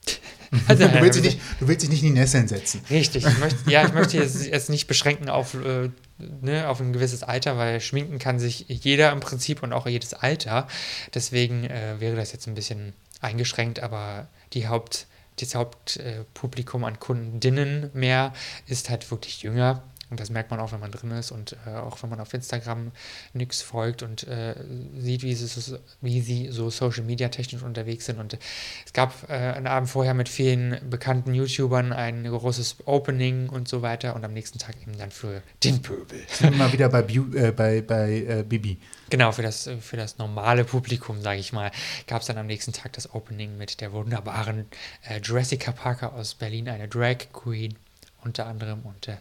also, 0.68 0.86
Du 0.88 1.00
willst, 1.00 1.16
dich 1.18 1.24
nicht, 1.24 1.40
du 1.60 1.68
willst 1.68 1.82
dich 1.82 1.90
nicht 1.90 2.02
in 2.02 2.14
die 2.14 2.20
Nesseln 2.20 2.48
setzen. 2.48 2.82
Richtig, 2.90 3.24
ich 3.26 3.38
möchte, 3.38 3.70
ja, 3.70 3.86
ich 3.86 3.92
möchte 3.94 4.18
jetzt, 4.18 4.44
jetzt 4.46 4.68
nicht 4.68 4.86
beschränken 4.88 5.28
auf, 5.30 5.54
äh, 5.54 5.88
ne, 6.18 6.68
auf 6.68 6.80
ein 6.80 6.92
gewisses 6.92 7.22
Alter, 7.22 7.56
weil 7.56 7.80
schminken 7.80 8.18
kann 8.18 8.38
sich 8.38 8.66
jeder 8.68 9.10
im 9.12 9.20
Prinzip 9.20 9.62
und 9.62 9.72
auch 9.72 9.86
jedes 9.86 10.12
Alter. 10.14 10.66
Deswegen 11.14 11.64
äh, 11.64 11.94
wäre 12.00 12.16
das 12.16 12.32
jetzt 12.32 12.46
ein 12.46 12.54
bisschen 12.54 12.92
eingeschränkt, 13.22 13.80
aber 13.80 14.28
die 14.52 14.68
Haupt, 14.68 15.06
das 15.40 15.54
Hauptpublikum 15.54 16.26
Publikum 16.34 16.84
an 16.84 17.00
Kundinnen 17.00 17.90
mehr 17.94 18.32
ist 18.66 18.90
halt 18.90 19.10
wirklich 19.10 19.42
jünger. 19.42 19.82
Und 20.12 20.20
das 20.20 20.28
merkt 20.28 20.50
man 20.50 20.60
auch, 20.60 20.72
wenn 20.72 20.80
man 20.80 20.90
drin 20.90 21.10
ist 21.12 21.30
und 21.30 21.56
äh, 21.66 21.70
auch 21.70 22.02
wenn 22.02 22.10
man 22.10 22.20
auf 22.20 22.34
Instagram 22.34 22.92
nix 23.32 23.62
folgt 23.62 24.02
und 24.02 24.24
äh, 24.28 24.54
sieht, 24.98 25.22
wie 25.22 25.34
sie, 25.34 25.46
so, 25.46 25.78
wie 26.02 26.20
sie 26.20 26.48
so 26.50 26.68
Social 26.68 27.02
Media 27.02 27.30
technisch 27.30 27.62
unterwegs 27.62 28.04
sind. 28.04 28.18
Und 28.18 28.36
es 28.84 28.92
gab 28.92 29.30
äh, 29.30 29.32
einen 29.32 29.66
Abend 29.66 29.88
vorher 29.88 30.12
mit 30.12 30.28
vielen 30.28 30.78
bekannten 30.90 31.32
YouTubern 31.32 31.94
ein 31.94 32.24
großes 32.24 32.76
Opening 32.84 33.48
und 33.48 33.68
so 33.68 33.80
weiter 33.80 34.14
und 34.14 34.22
am 34.22 34.34
nächsten 34.34 34.58
Tag 34.58 34.76
eben 34.82 34.98
dann 34.98 35.10
für 35.10 35.40
den 35.64 35.80
Pöbel. 35.80 36.20
Sind 36.28 36.58
mal 36.58 36.70
wieder 36.74 36.90
bei, 36.90 37.00
Beau- 37.00 37.34
äh, 37.34 37.50
bei, 37.50 37.80
bei 37.80 38.12
äh, 38.18 38.44
Bibi. 38.46 38.76
Genau, 39.08 39.32
für 39.32 39.40
das, 39.42 39.70
für 39.80 39.96
das 39.96 40.18
normale 40.18 40.64
Publikum, 40.64 41.22
sage 41.22 41.40
ich 41.40 41.54
mal, 41.54 41.70
gab 42.06 42.20
es 42.20 42.26
dann 42.26 42.36
am 42.36 42.46
nächsten 42.48 42.74
Tag 42.74 42.92
das 42.92 43.14
Opening 43.14 43.56
mit 43.56 43.80
der 43.80 43.92
wunderbaren 43.92 44.66
äh, 45.08 45.22
Jessica 45.22 45.72
Parker 45.72 46.12
aus 46.12 46.34
Berlin, 46.34 46.68
eine 46.68 46.86
Drag 46.86 47.16
Queen 47.32 47.76
unter 48.22 48.44
anderem. 48.44 48.80
Und 48.82 49.08
äh, 49.08 49.16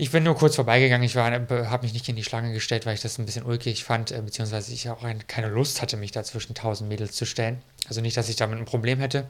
ich 0.00 0.12
bin 0.12 0.22
nur 0.22 0.36
kurz 0.36 0.54
vorbeigegangen. 0.54 1.04
Ich 1.04 1.16
habe 1.16 1.82
mich 1.82 1.92
nicht 1.92 2.08
in 2.08 2.14
die 2.14 2.22
Schlange 2.22 2.52
gestellt, 2.52 2.86
weil 2.86 2.94
ich 2.94 3.02
das 3.02 3.18
ein 3.18 3.26
bisschen 3.26 3.44
ulkig 3.44 3.82
fand, 3.82 4.12
äh, 4.12 4.22
beziehungsweise 4.22 4.72
ich 4.72 4.88
auch 4.88 5.02
ein, 5.02 5.26
keine 5.26 5.48
Lust 5.48 5.82
hatte, 5.82 5.96
mich 5.96 6.12
da 6.12 6.22
zwischen 6.22 6.54
tausend 6.54 6.88
Mädels 6.88 7.16
zu 7.16 7.26
stellen. 7.26 7.60
Also 7.88 8.00
nicht, 8.00 8.16
dass 8.16 8.28
ich 8.28 8.36
damit 8.36 8.58
ein 8.58 8.64
Problem 8.64 9.00
hätte, 9.00 9.26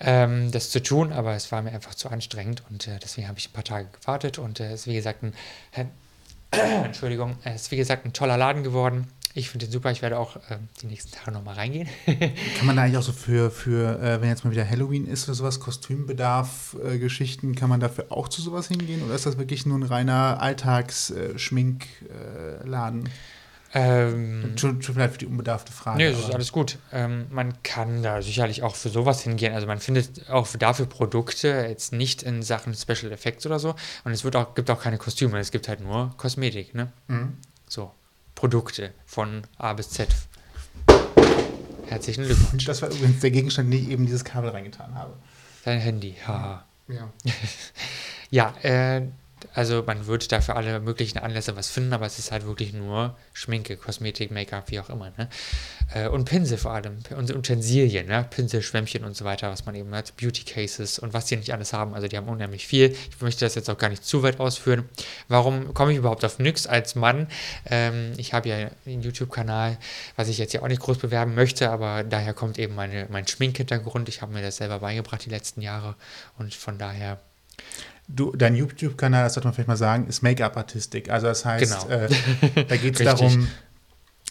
ähm, 0.00 0.50
das 0.52 0.70
zu 0.70 0.82
tun, 0.82 1.12
aber 1.12 1.34
es 1.34 1.52
war 1.52 1.60
mir 1.60 1.72
einfach 1.72 1.94
zu 1.94 2.08
anstrengend 2.08 2.62
und 2.70 2.88
äh, 2.88 2.98
deswegen 3.02 3.28
habe 3.28 3.38
ich 3.38 3.50
ein 3.50 3.52
paar 3.52 3.62
Tage 3.62 3.88
gewartet 4.00 4.38
und 4.38 4.58
äh, 4.58 4.72
es 4.72 4.80
ist 4.80 4.86
wie 4.86 4.94
gesagt 4.94 5.22
ein, 5.22 5.34
Entschuldigung, 6.84 7.36
es 7.44 7.62
ist 7.62 7.70
wie 7.70 7.76
gesagt 7.76 8.06
ein 8.06 8.14
toller 8.14 8.38
Laden 8.38 8.64
geworden. 8.64 9.06
Ich 9.34 9.48
finde 9.48 9.66
den 9.66 9.72
super. 9.72 9.92
Ich 9.92 10.02
werde 10.02 10.18
auch 10.18 10.36
ähm, 10.50 10.68
die 10.82 10.86
nächsten 10.86 11.12
Tage 11.12 11.30
nochmal 11.30 11.54
reingehen. 11.54 11.88
Kann 12.06 12.66
man 12.66 12.74
da 12.76 12.82
eigentlich 12.82 12.98
auch 12.98 13.02
so 13.02 13.12
für, 13.12 13.50
für 13.50 14.00
äh, 14.02 14.20
wenn 14.20 14.28
jetzt 14.28 14.44
mal 14.44 14.50
wieder 14.50 14.68
Halloween 14.68 15.06
ist 15.06 15.28
oder 15.28 15.34
sowas, 15.34 15.60
Kostümbedarf, 15.60 16.76
äh, 16.84 16.98
Geschichten, 16.98 17.54
kann 17.54 17.68
man 17.68 17.78
dafür 17.78 18.06
auch 18.10 18.28
zu 18.28 18.42
sowas 18.42 18.66
hingehen? 18.68 19.04
Oder 19.04 19.14
ist 19.14 19.26
das 19.26 19.38
wirklich 19.38 19.66
nur 19.66 19.78
ein 19.78 19.84
reiner 19.84 20.40
Alltags-Schminkladen? 20.40 23.08
ähm, 23.72 24.54
Tut 24.56 24.82
tut 24.82 24.96
mir 24.96 25.02
leid 25.02 25.12
für 25.12 25.18
die 25.18 25.26
unbedarfte 25.26 25.70
Frage. 25.70 25.98
Nee, 25.98 26.10
das 26.10 26.18
ist 26.18 26.34
alles 26.34 26.50
gut. 26.50 26.78
Ähm, 26.92 27.26
man 27.30 27.62
kann 27.62 28.02
da 28.02 28.20
sicherlich 28.20 28.64
auch 28.64 28.74
für 28.74 28.88
sowas 28.88 29.22
hingehen. 29.22 29.54
Also 29.54 29.68
man 29.68 29.78
findet 29.78 30.28
auch 30.28 30.48
dafür 30.58 30.86
Produkte, 30.86 31.66
jetzt 31.68 31.92
nicht 31.92 32.24
in 32.24 32.42
Sachen 32.42 32.74
Special 32.74 33.12
Effects 33.12 33.46
oder 33.46 33.60
so. 33.60 33.76
Und 34.02 34.10
es 34.10 34.24
wird 34.24 34.34
auch, 34.34 34.56
gibt 34.56 34.70
auch 34.70 34.82
keine 34.82 34.98
Kostüme, 34.98 35.38
es 35.38 35.52
gibt 35.52 35.68
halt 35.68 35.80
nur 35.80 36.12
Kosmetik, 36.16 36.74
ne? 36.74 36.90
Mhm. 37.06 37.36
So, 37.68 37.92
Produkte 38.40 38.94
von 39.04 39.42
A 39.58 39.74
bis 39.74 39.90
Z. 39.90 40.08
Herzlichen 41.88 42.24
Glückwunsch. 42.24 42.64
Das 42.64 42.80
war 42.80 42.88
übrigens 42.88 43.20
der 43.20 43.30
Gegenstand, 43.32 43.70
den 43.70 43.82
ich 43.82 43.90
eben 43.90 44.06
dieses 44.06 44.24
Kabel 44.24 44.48
reingetan 44.48 44.94
habe. 44.94 45.12
Dein 45.66 45.78
Handy, 45.78 46.16
haha. 46.26 46.64
Ja. 46.88 47.10
Ja, 48.30 48.54
äh, 48.62 49.02
also 49.54 49.82
man 49.86 50.06
wird 50.06 50.32
da 50.32 50.40
für 50.40 50.56
alle 50.56 50.80
möglichen 50.80 51.18
Anlässe 51.18 51.56
was 51.56 51.68
finden, 51.68 51.92
aber 51.92 52.06
es 52.06 52.18
ist 52.18 52.32
halt 52.32 52.46
wirklich 52.46 52.72
nur 52.72 53.16
Schminke, 53.32 53.76
Kosmetik, 53.76 54.30
Make-up, 54.30 54.70
wie 54.70 54.80
auch 54.80 54.90
immer. 54.90 55.12
Ne? 55.16 55.28
Äh, 55.94 56.08
und 56.08 56.24
Pinsel 56.24 56.58
vor 56.58 56.72
allem 56.72 56.98
und 57.16 57.34
Utensilien, 57.34 58.06
ne? 58.06 58.26
Pinsel, 58.28 58.62
Schwämmchen 58.62 59.04
und 59.04 59.16
so 59.16 59.24
weiter, 59.24 59.50
was 59.50 59.66
man 59.66 59.74
eben 59.74 59.94
hat, 59.94 60.16
Beauty 60.16 60.44
Cases 60.44 60.98
und 60.98 61.12
was 61.14 61.26
die 61.26 61.36
nicht 61.36 61.52
alles 61.52 61.72
haben. 61.72 61.94
Also 61.94 62.08
die 62.08 62.16
haben 62.16 62.28
unheimlich 62.28 62.66
viel. 62.66 62.90
Ich 63.10 63.20
möchte 63.20 63.44
das 63.44 63.54
jetzt 63.54 63.68
auch 63.70 63.78
gar 63.78 63.88
nicht 63.88 64.04
zu 64.04 64.22
weit 64.22 64.40
ausführen. 64.40 64.88
Warum 65.28 65.74
komme 65.74 65.92
ich 65.92 65.98
überhaupt 65.98 66.24
auf 66.24 66.38
Nyx 66.38 66.66
als 66.66 66.94
Mann? 66.94 67.26
Ähm, 67.66 68.12
ich 68.16 68.32
habe 68.32 68.48
ja 68.48 68.70
einen 68.86 69.02
YouTube-Kanal, 69.02 69.78
was 70.16 70.28
ich 70.28 70.38
jetzt 70.38 70.52
ja 70.52 70.62
auch 70.62 70.68
nicht 70.68 70.80
groß 70.80 70.98
bewerben 70.98 71.34
möchte, 71.34 71.70
aber 71.70 72.04
daher 72.04 72.34
kommt 72.34 72.58
eben 72.58 72.74
meine, 72.74 73.06
mein 73.10 73.26
Schminkhintergrund. 73.26 74.08
Ich 74.08 74.22
habe 74.22 74.32
mir 74.32 74.42
das 74.42 74.56
selber 74.56 74.80
beigebracht 74.80 75.24
die 75.24 75.30
letzten 75.30 75.62
Jahre 75.62 75.96
und 76.38 76.54
von 76.54 76.78
daher 76.78 77.18
Du, 78.14 78.32
dein 78.36 78.54
YouTube-Kanal, 78.56 79.24
das 79.24 79.34
sollte 79.34 79.46
man 79.46 79.54
vielleicht 79.54 79.68
mal 79.68 79.76
sagen, 79.76 80.06
ist 80.08 80.22
Make-up-Artistik. 80.22 81.10
Also 81.10 81.26
das 81.28 81.44
heißt, 81.44 81.88
Genau. 81.88 82.00
äh, 82.02 82.64
da 82.68 82.76
geht 82.76 82.98
es 82.98 83.04
darum, 83.04 83.48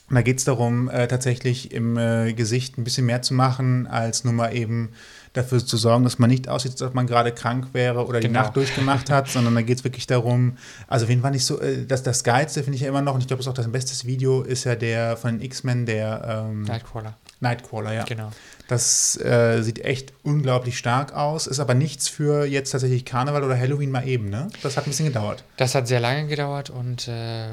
da 0.09 0.21
geht's 0.21 0.43
darum, 0.43 0.89
äh, 0.89 1.07
tatsächlich 1.07 1.71
im 1.71 1.97
äh, 1.97 2.33
Gesicht 2.33 2.77
ein 2.77 2.83
bisschen 2.83 3.05
mehr 3.05 3.21
zu 3.21 3.33
machen, 3.33 3.85
als 3.87 4.23
nur 4.23 4.33
mal 4.33 4.55
eben 4.55 4.89
dafür 5.33 5.63
zu 5.63 5.77
sorgen, 5.77 6.03
dass 6.03 6.17
man 6.17 6.29
nicht 6.31 6.49
aussieht, 6.49 6.71
als 6.71 6.81
ob 6.81 6.95
man 6.95 7.05
gerade 7.05 7.31
krank 7.31 7.67
wäre 7.73 8.05
oder 8.07 8.19
die 8.19 8.27
Genau. 8.27 8.41
Nacht 8.41 8.55
durchgemacht 8.55 9.11
hat, 9.11 9.27
sondern 9.29 9.53
da 9.53 9.61
geht 9.61 9.77
es 9.77 9.83
wirklich 9.83 10.07
darum, 10.07 10.57
also 10.87 11.07
wen 11.07 11.21
war 11.21 11.29
nicht 11.29 11.45
so, 11.45 11.61
äh, 11.61 11.85
das, 11.85 12.01
das 12.01 12.23
Geilste 12.23 12.63
finde 12.63 12.75
ich 12.77 12.81
ja 12.81 12.89
immer 12.89 13.03
noch, 13.03 13.13
und 13.13 13.21
ich 13.21 13.27
glaube, 13.27 13.39
das 13.43 13.45
ist 13.47 13.51
auch 13.51 13.63
das 13.63 13.71
beste 13.71 14.07
Video, 14.07 14.41
ist 14.41 14.63
ja 14.63 14.75
der 14.75 15.15
von 15.17 15.37
den 15.37 15.41
X-Men, 15.45 15.85
der 15.85 16.45
ähm, 16.49 16.63
Nightcrawler. 16.63 17.13
Nightcrawler, 17.41 17.93
ja. 17.93 18.03
Genau. 18.03 18.31
Das 18.67 19.17
äh, 19.17 19.63
sieht 19.63 19.83
echt 19.83 20.13
unglaublich 20.21 20.77
stark 20.77 21.13
aus, 21.13 21.47
ist 21.47 21.59
aber 21.59 21.73
nichts 21.73 22.07
für 22.07 22.45
jetzt 22.45 22.69
tatsächlich 22.69 23.03
Karneval 23.03 23.43
oder 23.43 23.57
Halloween 23.57 23.89
mal 23.89 24.07
eben, 24.07 24.29
ne? 24.29 24.47
Das 24.61 24.77
hat 24.77 24.85
ein 24.85 24.91
bisschen 24.91 25.07
gedauert. 25.07 25.43
Das 25.57 25.73
hat 25.73 25.87
sehr 25.87 25.99
lange 25.99 26.27
gedauert 26.27 26.69
und 26.69 27.07
äh, 27.07 27.47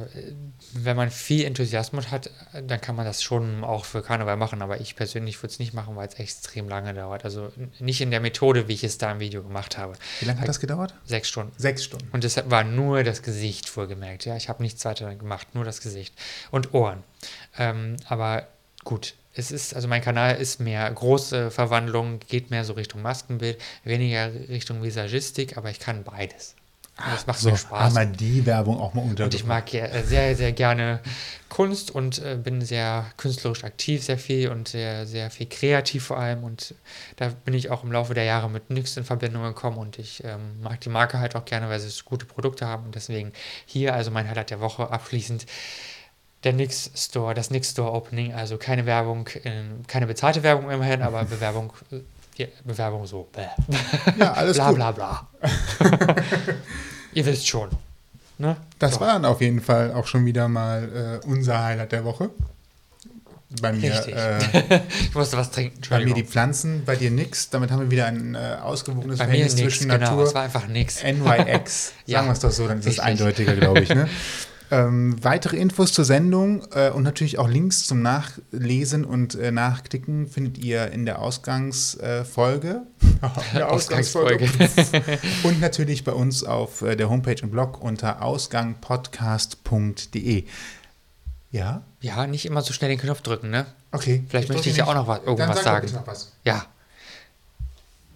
wenn 0.75 0.97
man 0.97 1.11
viel 1.11 1.45
Enthusiasmus 1.45 2.11
hat, 2.11 2.31
dann 2.67 2.81
kann 2.83 2.97
man 2.97 3.07
das 3.07 3.23
schon 3.23 3.65
auch 3.65 3.87
für 3.87 4.03
Karneval 4.03 4.37
machen, 4.37 4.61
aber 4.61 4.81
ich 4.81 4.95
persönlich 4.95 5.43
würde 5.43 5.53
es 5.53 5.59
nicht 5.59 5.73
machen, 5.73 5.97
weil 5.97 6.09
es 6.09 6.15
extrem 6.15 6.69
lange 6.69 6.93
dauert. 6.93 7.25
Also 7.25 7.51
nicht 7.79 8.03
in 8.03 8.11
der 8.11 8.21
Methode, 8.21 8.69
wie 8.69 8.75
ich 8.75 8.85
es 8.85 8.99
da 8.99 9.13
im 9.13 9.21
Video 9.21 9.43
gemacht 9.43 9.79
habe. 9.79 9.95
Wie 10.21 10.27
lange 10.27 10.41
hat 10.41 10.49
das 10.49 10.61
gedauert? 10.61 10.95
Sechs 11.05 11.29
Stunden. 11.29 11.53
Sechs 11.57 11.85
Stunden. 11.85 12.09
Und 12.13 12.25
es 12.25 12.37
war 12.51 12.65
nur 12.65 13.05
das 13.05 13.23
Gesicht 13.23 13.75
wohlgemerkt. 13.75 14.27
Ja, 14.27 14.37
ich 14.37 14.49
habe 14.49 14.63
nichts 14.63 14.85
weiter 14.85 15.15
gemacht, 15.15 15.55
nur 15.55 15.65
das 15.65 15.81
Gesicht 15.81 16.15
und 16.51 16.75
Ohren. 16.75 17.05
Ähm, 17.57 17.97
aber 18.07 18.49
gut, 18.85 19.15
es 19.37 19.51
ist, 19.51 19.75
also 19.75 19.87
mein 19.89 20.03
Kanal 20.03 20.37
ist 20.37 20.61
mehr 20.61 20.91
große 20.91 21.51
Verwandlung, 21.51 22.21
geht 22.29 22.51
mehr 22.51 22.65
so 22.65 22.73
Richtung 22.73 23.03
Maskenbild, 23.03 23.59
weniger 23.85 24.33
Richtung 24.49 24.83
Visagistik, 24.83 25.57
aber 25.57 25.71
ich 25.71 25.79
kann 25.79 26.05
beides. 26.05 26.57
Und 27.05 27.13
das 27.13 27.27
macht 27.27 27.39
So, 27.39 27.51
mir 27.51 27.57
Spaß. 27.59 27.89
einmal 27.89 28.07
die 28.07 28.47
Werbung 28.47 28.81
auch 28.81 28.95
mal 28.95 29.03
Und 29.03 29.35
ich 29.35 29.45
mag 29.45 29.71
ja 29.75 30.03
sehr, 30.03 30.35
sehr 30.35 30.53
gerne 30.53 31.01
Kunst 31.51 31.91
und 31.91 32.19
äh, 32.21 32.39
bin 32.43 32.63
sehr 32.63 33.05
künstlerisch 33.19 33.65
aktiv, 33.65 34.03
sehr 34.03 34.17
viel 34.19 34.49
und 34.49 34.69
sehr, 34.69 35.07
sehr 35.07 35.31
viel 35.31 35.47
kreativ 35.47 36.05
vor 36.05 36.19
allem. 36.19 36.43
Und 36.43 36.75
da 37.17 37.29
bin 37.45 37.53
ich 37.53 37.69
auch 37.71 37.85
im 37.85 37.93
Laufe 37.93 38.15
der 38.15 38.25
Jahre 38.25 38.49
mit 38.49 38.71
Nyx 38.71 38.97
in 38.97 39.05
Verbindung 39.05 39.43
gekommen 39.43 39.77
und 39.77 39.99
ich 39.99 40.25
ähm, 40.25 40.63
mag 40.63 40.81
die 40.81 40.89
Marke 40.89 41.19
halt 41.19 41.37
auch 41.37 41.45
gerne, 41.45 41.69
weil 41.69 41.81
sie 41.81 42.03
gute 42.07 42.25
Produkte 42.25 42.67
haben. 42.67 42.87
Und 42.87 42.95
deswegen 42.95 43.33
hier 43.67 43.93
also 43.95 44.11
mein 44.11 44.27
Highlight 44.29 44.49
der 44.51 44.61
Woche 44.61 44.91
abschließend. 44.91 45.45
Der 46.45 46.53
Nix 46.53 46.91
Store, 46.95 47.35
das 47.35 47.51
Nix 47.51 47.71
Store 47.71 47.93
Opening, 47.93 48.33
also 48.35 48.57
keine 48.57 48.87
Werbung, 48.87 49.29
keine 49.87 50.07
bezahlte 50.07 50.43
Werbung 50.43 50.71
immerhin, 50.71 51.03
aber 51.03 51.25
Bewerbung, 51.31 51.73
ja, 52.37 52.47
Bewerbung 52.65 53.07
so. 53.07 53.27
Bäh. 53.33 53.47
Ja, 54.19 54.33
alles 54.35 54.57
bla 54.57 54.69
gut. 54.69 54.77
bla 54.77 54.93
bla. 54.93 55.27
Ihr 57.15 57.27
wisst 57.27 57.49
schon. 57.49 57.71
Ne? 58.39 58.57
Das 58.79 58.95
So. 58.95 59.01
war 59.01 59.09
dann 59.15 59.25
auf 59.25 59.41
jeden 59.41 59.61
Fall 59.63 59.93
auch 59.93 60.07
schon 60.07 60.27
wieder 60.27 60.47
mal 60.49 61.21
äh, 61.25 61.27
unser 61.27 61.63
Highlight 61.65 61.93
der 61.93 62.05
Woche. 62.05 62.29
Bei 63.63 63.73
mir, 63.73 63.91
Richtig. 63.93 64.15
äh, 64.15 64.81
Ich 65.01 65.15
musste 65.15 65.37
was 65.39 65.51
trinken. 65.51 65.81
bei 65.89 66.05
mir 66.05 66.13
die. 66.13 66.25
Pflanzen, 66.25 66.85
bei 66.85 66.97
dir 66.97 67.11
nix. 67.11 67.49
Damit 67.49 67.71
haben 67.71 67.81
wir 67.81 67.91
wieder 67.91 68.07
ein 68.07 68.35
äh, 68.35 68.59
ausgewogenes 68.63 69.19
Bei 69.19 69.25
mir 69.25 69.31
Verhältnis 69.33 69.55
nix, 69.55 69.63
zwischen 69.79 69.89
genau. 69.89 70.05
Natur 70.05 70.25
Es 70.25 70.35
war 70.35 70.43
einfach 70.43 70.67
nix. 70.69 71.03
NYX. 71.03 71.93
Ja, 72.05 72.19
Sagen 72.19 72.29
wir 72.29 72.33
es 72.33 72.41
doch 72.41 72.51
so, 72.51 72.69
dann 72.69 72.81
ist 72.81 72.87
es 72.87 73.01
eindeutiger, 73.01 73.55
glaube 73.57 73.81
ich. 73.81 73.89
Ne? 73.89 74.09
Ähm, 74.71 75.17
weitere 75.23 75.57
Infos 75.57 75.93
zur 75.93 76.05
Sendung 76.05 76.65
äh, 76.73 76.91
und 76.91 77.03
natürlich 77.05 77.39
auch 77.39 77.49
Links 77.49 77.87
zum 77.87 78.03
Nachlesen 78.03 79.05
und 79.05 79.35
äh, 79.37 79.51
Nachklicken 79.53 80.27
findet 80.27 80.59
ihr 80.59 80.91
in 80.93 81.07
der 81.07 81.21
Ausgangsfolge. 81.21 82.83
der 83.55 83.71
Ausgangsfolge. 83.71 84.49
und 85.45 85.61
natürlich 85.61 86.03
bei 86.05 86.13
uns 86.13 86.43
auf 86.45 86.83
äh, 86.83 86.97
der 86.97 87.09
Homepage 87.11 87.37
und 87.43 87.51
Blog 87.51 87.81
unter 87.83 88.23
ausgangpodcast.de. 88.23 90.45
Ja? 91.51 91.83
Ja, 92.01 92.27
nicht 92.27 92.47
immer 92.47 92.63
so 92.63 92.73
schnell 92.73 92.91
den 92.91 92.99
Knopf 92.99 93.21
drücken, 93.23 93.51
ne? 93.51 93.67
Okay. 93.93 94.25
Vielleicht 94.29 94.49
möchte 94.49 94.63
drücke 94.65 94.71
ich 94.71 94.77
ja 94.77 94.87
auch 94.87 94.95
noch 94.95 95.07
was- 95.07 95.19
Dann 95.21 95.29
irgendwas 95.29 95.57
sag 95.57 95.65
sagen. 95.65 95.93
Noch 95.93 96.07
was. 96.07 96.33
Ja. 96.45 96.65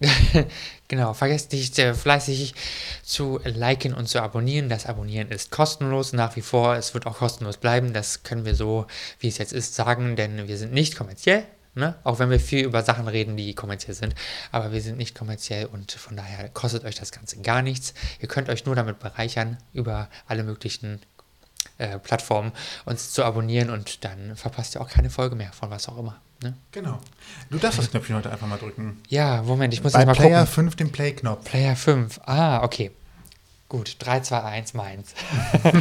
genau, 0.87 1.13
vergesst 1.13 1.51
nicht 1.51 1.77
äh, 1.77 1.93
fleißig 1.93 2.55
zu 3.03 3.39
liken 3.43 3.93
und 3.93 4.07
zu 4.07 4.21
abonnieren. 4.21 4.69
Das 4.69 4.85
Abonnieren 4.85 5.29
ist 5.29 5.51
kostenlos 5.51 6.13
nach 6.13 6.35
wie 6.35 6.41
vor. 6.41 6.75
Es 6.75 6.93
wird 6.93 7.05
auch 7.05 7.17
kostenlos 7.17 7.57
bleiben. 7.57 7.93
Das 7.93 8.23
können 8.23 8.45
wir 8.45 8.55
so, 8.55 8.87
wie 9.19 9.27
es 9.27 9.37
jetzt 9.37 9.53
ist, 9.53 9.75
sagen, 9.75 10.15
denn 10.15 10.47
wir 10.47 10.57
sind 10.57 10.73
nicht 10.73 10.95
kommerziell. 10.95 11.45
Ne? 11.73 11.95
Auch 12.03 12.19
wenn 12.19 12.29
wir 12.29 12.39
viel 12.39 12.65
über 12.65 12.83
Sachen 12.83 13.07
reden, 13.07 13.37
die 13.37 13.53
kommerziell 13.53 13.93
sind. 13.93 14.15
Aber 14.51 14.71
wir 14.71 14.81
sind 14.81 14.97
nicht 14.97 15.15
kommerziell 15.15 15.67
und 15.67 15.91
von 15.91 16.17
daher 16.17 16.49
kostet 16.49 16.83
euch 16.83 16.95
das 16.95 17.11
Ganze 17.11 17.39
gar 17.41 17.61
nichts. 17.61 17.93
Ihr 18.19 18.27
könnt 18.27 18.49
euch 18.49 18.65
nur 18.65 18.75
damit 18.75 18.99
bereichern, 18.99 19.57
über 19.73 20.09
alle 20.27 20.43
möglichen 20.43 20.99
äh, 21.77 21.99
Plattformen 21.99 22.51
uns 22.85 23.11
zu 23.11 23.23
abonnieren 23.23 23.69
und 23.69 24.03
dann 24.03 24.35
verpasst 24.35 24.75
ihr 24.75 24.81
auch 24.81 24.89
keine 24.89 25.09
Folge 25.09 25.35
mehr 25.35 25.53
von 25.53 25.69
was 25.69 25.87
auch 25.87 25.97
immer. 25.97 26.19
Ne? 26.41 26.55
Genau. 26.71 26.97
Du 27.49 27.57
darfst 27.59 27.77
das 27.79 27.91
Knöpfchen 27.91 28.15
heute 28.15 28.31
einfach 28.31 28.47
mal 28.47 28.57
drücken. 28.57 28.99
Ja, 29.09 29.43
Moment, 29.43 29.73
ich 29.73 29.83
muss 29.83 29.93
Bei 29.93 29.99
jetzt 29.99 30.07
mal 30.07 30.15
Player 30.15 30.39
gucken. 30.41 30.53
5 30.53 30.75
den 30.75 30.91
Play-Knopf. 30.91 31.43
Player 31.45 31.75
5. 31.75 32.19
Ah, 32.25 32.63
okay. 32.63 32.91
Gut, 33.69 33.95
3, 33.99 34.21
2, 34.21 34.41
1, 34.43 34.73
meins. 34.73 35.13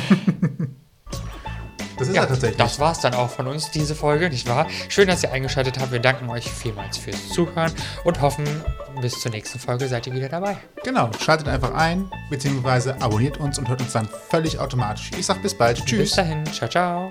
Das 1.99 2.09
ist 2.09 2.15
Ja, 2.17 2.23
ja 2.23 2.29
tatsächlich. 2.29 2.57
das 2.57 2.79
war's 2.81 3.01
dann 3.01 3.13
auch 3.13 3.29
von 3.29 3.47
uns, 3.47 3.71
diese 3.73 3.95
Folge, 3.95 4.31
nicht 4.31 4.49
wahr? 4.49 4.67
Schön, 4.89 5.07
dass 5.07 5.23
ihr 5.23 5.33
eingeschaltet 5.33 5.79
habt. 5.79 5.93
Wir 5.93 5.99
danken 5.99 6.31
euch 6.31 6.51
vielmals 6.51 6.97
fürs 6.97 7.29
Zuhören 7.29 7.71
und 8.05 8.23
hoffen, 8.23 8.47
bis 9.03 9.21
zur 9.21 9.31
nächsten 9.33 9.59
Folge 9.59 9.87
seid 9.87 10.07
ihr 10.07 10.15
wieder 10.15 10.31
dabei. 10.31 10.57
Genau, 10.83 11.11
schaltet 11.23 11.49
einfach 11.49 11.75
ein, 11.75 12.11
beziehungsweise 12.31 12.99
abonniert 13.03 13.37
uns 13.37 13.59
und 13.59 13.69
hört 13.69 13.83
uns 13.83 13.93
dann 13.93 14.09
völlig 14.31 14.59
automatisch. 14.59 15.11
Ich 15.19 15.27
sag 15.27 15.43
bis 15.43 15.53
bald. 15.55 15.77
Bis 15.77 15.85
Tschüss. 15.85 16.13
dahin. 16.13 16.47
Ciao, 16.47 16.71
ciao. 16.71 17.11